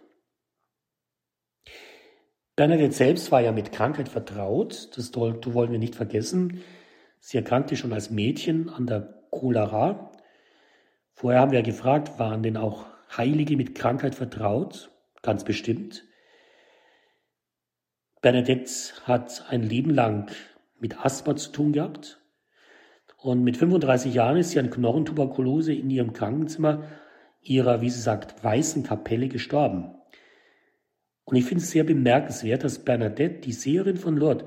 [2.58, 6.62] Bernadette selbst war ja mit Krankheit vertraut, das wollen wir nicht vergessen.
[7.20, 10.11] Sie erkrankte schon als Mädchen an der Cholera.
[11.14, 12.86] Vorher haben wir gefragt, waren denn auch
[13.16, 14.92] Heilige mit Krankheit vertraut?
[15.22, 16.04] Ganz bestimmt.
[18.22, 18.72] Bernadette
[19.04, 20.32] hat ein Leben lang
[20.80, 22.20] mit Asthma zu tun gehabt.
[23.18, 26.84] Und mit 35 Jahren ist sie an Knochentuberkulose in ihrem Krankenzimmer
[27.42, 29.96] ihrer, wie sie sagt, weißen Kapelle gestorben.
[31.24, 34.46] Und ich finde es sehr bemerkenswert, dass Bernadette, die Seherin von Lourdes,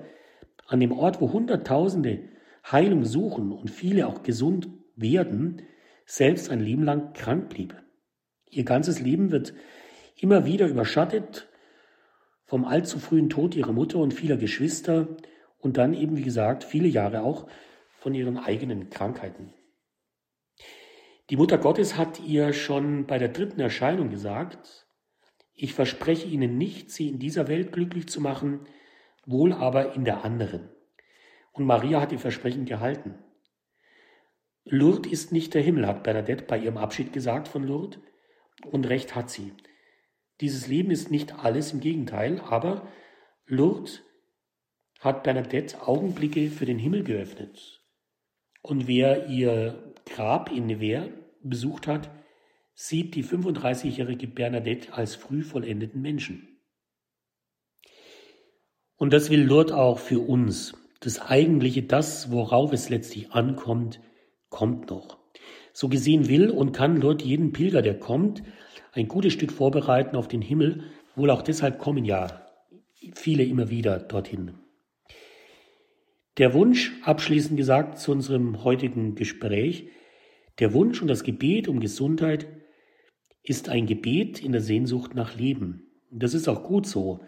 [0.67, 2.29] an dem Ort, wo Hunderttausende
[2.71, 5.63] Heilung suchen und viele auch gesund werden,
[6.07, 7.75] selbst ein Leben lang krank blieb.
[8.51, 9.55] Ihr ganzes Leben wird
[10.17, 11.49] immer wieder überschattet
[12.45, 15.17] vom allzu frühen Tod ihrer Mutter und vieler Geschwister
[15.59, 17.49] und dann eben, wie gesagt, viele Jahre auch
[17.99, 19.53] von ihren eigenen Krankheiten.
[21.31, 24.87] Die Mutter Gottes hat ihr schon bei der dritten Erscheinung gesagt,
[25.55, 28.67] ich verspreche Ihnen nicht, Sie in dieser Welt glücklich zu machen,
[29.25, 30.69] wohl aber in der anderen.
[31.53, 33.15] Und Maria hat ihr Versprechen gehalten.
[34.65, 38.01] Lourdes ist nicht der Himmel, hat Bernadette bei ihrem Abschied gesagt von Lourdes.
[38.65, 39.53] Und recht hat sie.
[40.41, 42.89] Dieses Leben ist nicht alles, im Gegenteil, aber
[43.47, 44.03] Lourdes
[45.01, 47.83] hat Bernadette Augenblicke für den Himmel geöffnet.
[48.63, 51.11] Und wer ihr Grab in Nevers
[51.43, 52.11] besucht hat,
[52.75, 56.59] sieht die 35-jährige Bernadette als früh vollendeten Menschen.
[58.97, 64.01] Und das will Lourdes auch für uns das Eigentliche, das, worauf es letztlich ankommt,
[64.55, 65.19] kommt noch.
[65.73, 68.45] So gesehen will und kann dort jeden Pilger, der kommt,
[68.93, 70.85] ein gutes Stück vorbereiten auf den Himmel.
[71.17, 72.47] Wohl auch deshalb kommen ja
[73.17, 74.55] viele immer wieder dorthin.
[76.39, 79.89] Der Wunsch, abschließend gesagt zu unserem heutigen Gespräch,
[80.61, 82.47] der Wunsch und das Gebet um Gesundheit
[83.43, 85.89] ist ein Gebet in der Sehnsucht nach Leben.
[86.13, 87.23] Das ist auch gut so.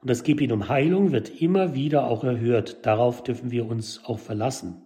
[0.00, 2.86] Und das Gebet um Heilung wird immer wieder auch erhört.
[2.86, 4.83] Darauf dürfen wir uns auch verlassen.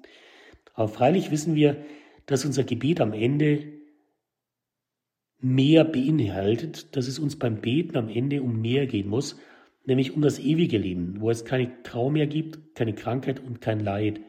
[0.79, 1.85] Aber freilich wissen wir,
[2.26, 3.64] dass unser Gebet am Ende
[5.41, 9.41] mehr beinhaltet, dass es uns beim Beten am Ende um mehr gehen muss,
[9.87, 13.81] nämlich um das ewige Leben, wo es keine Trau mehr gibt, keine Krankheit und kein
[13.81, 14.20] Leid.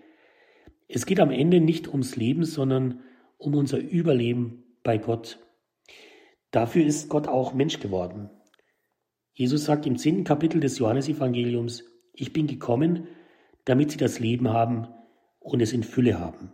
[0.88, 3.02] Es geht am Ende nicht ums Leben, sondern
[3.38, 5.38] um unser Überleben bei Gott.
[6.50, 8.32] Dafür ist Gott auch Mensch geworden.
[9.34, 13.08] Jesus sagt im zehnten Kapitel des Johannesevangeliums, ich bin gekommen,
[13.66, 14.88] damit sie das Leben haben
[15.40, 16.52] und es in Fülle haben.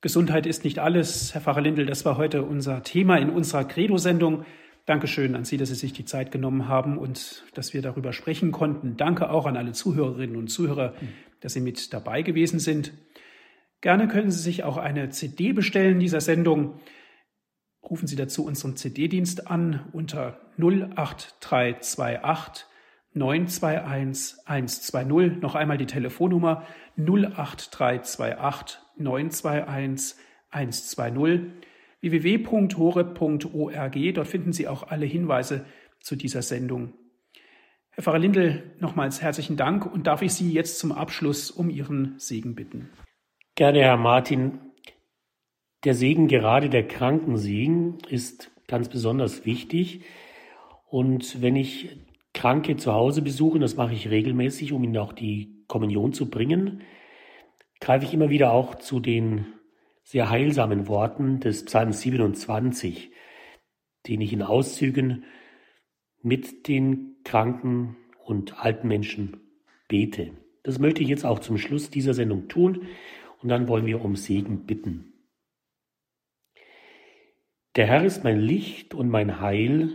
[0.00, 1.32] Gesundheit ist nicht alles.
[1.32, 4.44] Herr Pfarrer Lindel, das war heute unser Thema in unserer Credo-Sendung.
[4.84, 8.50] Dankeschön an Sie, dass Sie sich die Zeit genommen haben und dass wir darüber sprechen
[8.50, 8.96] konnten.
[8.96, 10.94] Danke auch an alle Zuhörerinnen und Zuhörer,
[11.38, 12.92] dass Sie mit dabei gewesen sind.
[13.80, 16.80] Gerne können Sie sich auch eine CD bestellen dieser Sendung.
[17.88, 22.66] Rufen Sie dazu unseren CD-Dienst an unter 08328
[23.14, 25.40] 921 120.
[25.40, 30.18] Noch einmal die Telefonnummer 08328 921
[30.50, 31.52] 120
[32.00, 33.96] www.horeb.org.
[34.14, 35.64] Dort finden Sie auch alle Hinweise
[36.00, 36.94] zu dieser Sendung.
[37.90, 42.18] Herr Pfarrer Lindel, nochmals herzlichen Dank und darf ich Sie jetzt zum Abschluss um Ihren
[42.18, 42.88] Segen bitten.
[43.54, 44.58] Gerne, Herr Martin.
[45.84, 50.04] Der Segen, gerade der Krankensegen, ist ganz besonders wichtig.
[50.88, 51.98] Und wenn ich
[52.42, 56.82] Kranke zu Hause besuche, das mache ich regelmäßig, um ihnen auch die Kommunion zu bringen,
[57.78, 59.46] greife ich immer wieder auch zu den
[60.02, 63.12] sehr heilsamen Worten des Psalms 27,
[64.08, 65.22] den ich in Auszügen
[66.20, 69.36] mit den kranken und alten Menschen
[69.86, 70.32] bete.
[70.64, 72.88] Das möchte ich jetzt auch zum Schluss dieser Sendung tun
[73.40, 75.12] und dann wollen wir um Segen bitten.
[77.76, 79.92] Der Herr ist mein Licht und mein Heil,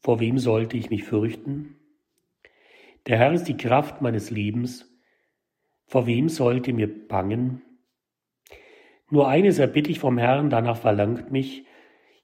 [0.00, 1.76] vor wem sollte ich mich fürchten?
[3.06, 4.88] Der Herr ist die Kraft meines Lebens,
[5.86, 7.62] vor wem sollte mir bangen?
[9.10, 11.64] Nur eines erbitte ich vom Herrn, danach verlangt mich,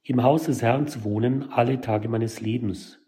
[0.03, 3.01] im Haus des Herrn zu wohnen alle Tage meines Lebens,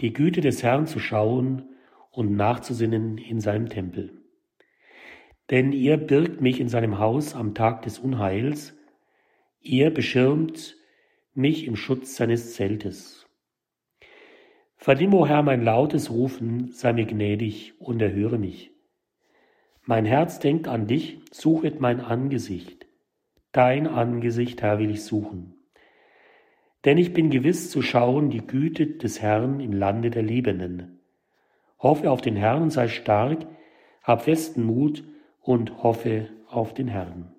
[0.00, 1.76] die Güte des Herrn zu schauen
[2.10, 4.24] und nachzusinnen in seinem Tempel.
[5.50, 8.76] Denn ihr birgt mich in seinem Haus am Tag des Unheils,
[9.60, 10.76] ihr beschirmt
[11.34, 13.25] mich im Schutz seines Zeltes.
[14.76, 18.70] Vernimm, o Herr, mein lautes Rufen, sei mir gnädig und erhöre mich.
[19.82, 22.86] Mein Herz denkt an dich, suchet mein Angesicht.
[23.52, 25.54] Dein Angesicht, Herr, will ich suchen.
[26.84, 31.00] Denn ich bin gewiss zu schauen die Güte des Herrn im Lande der Lebenden.
[31.78, 33.46] Hoffe auf den Herrn sei stark,
[34.02, 35.04] hab festen Mut
[35.40, 37.34] und hoffe auf den Herrn.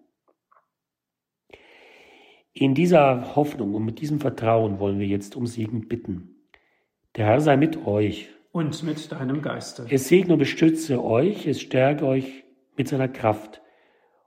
[2.53, 6.36] In dieser Hoffnung und mit diesem Vertrauen wollen wir jetzt um Segen bitten.
[7.17, 9.87] Der Herr sei mit euch und mit deinem Geiste.
[9.89, 12.43] Es segne und bestütze euch, es stärke euch
[12.75, 13.59] mit seiner Kraft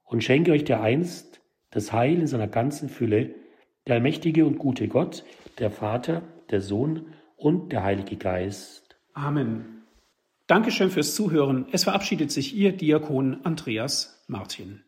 [0.05, 3.37] und schenke euch dereinst das Heil in seiner ganzen Fülle,
[3.87, 5.25] der allmächtige und gute Gott,
[5.61, 8.97] der Vater, der Sohn und der Heilige Geist.
[9.15, 9.83] Amen.
[10.49, 11.67] Dankeschön fürs Zuhören.
[11.71, 14.83] Es verabschiedet sich Ihr Diakon Andreas Martin.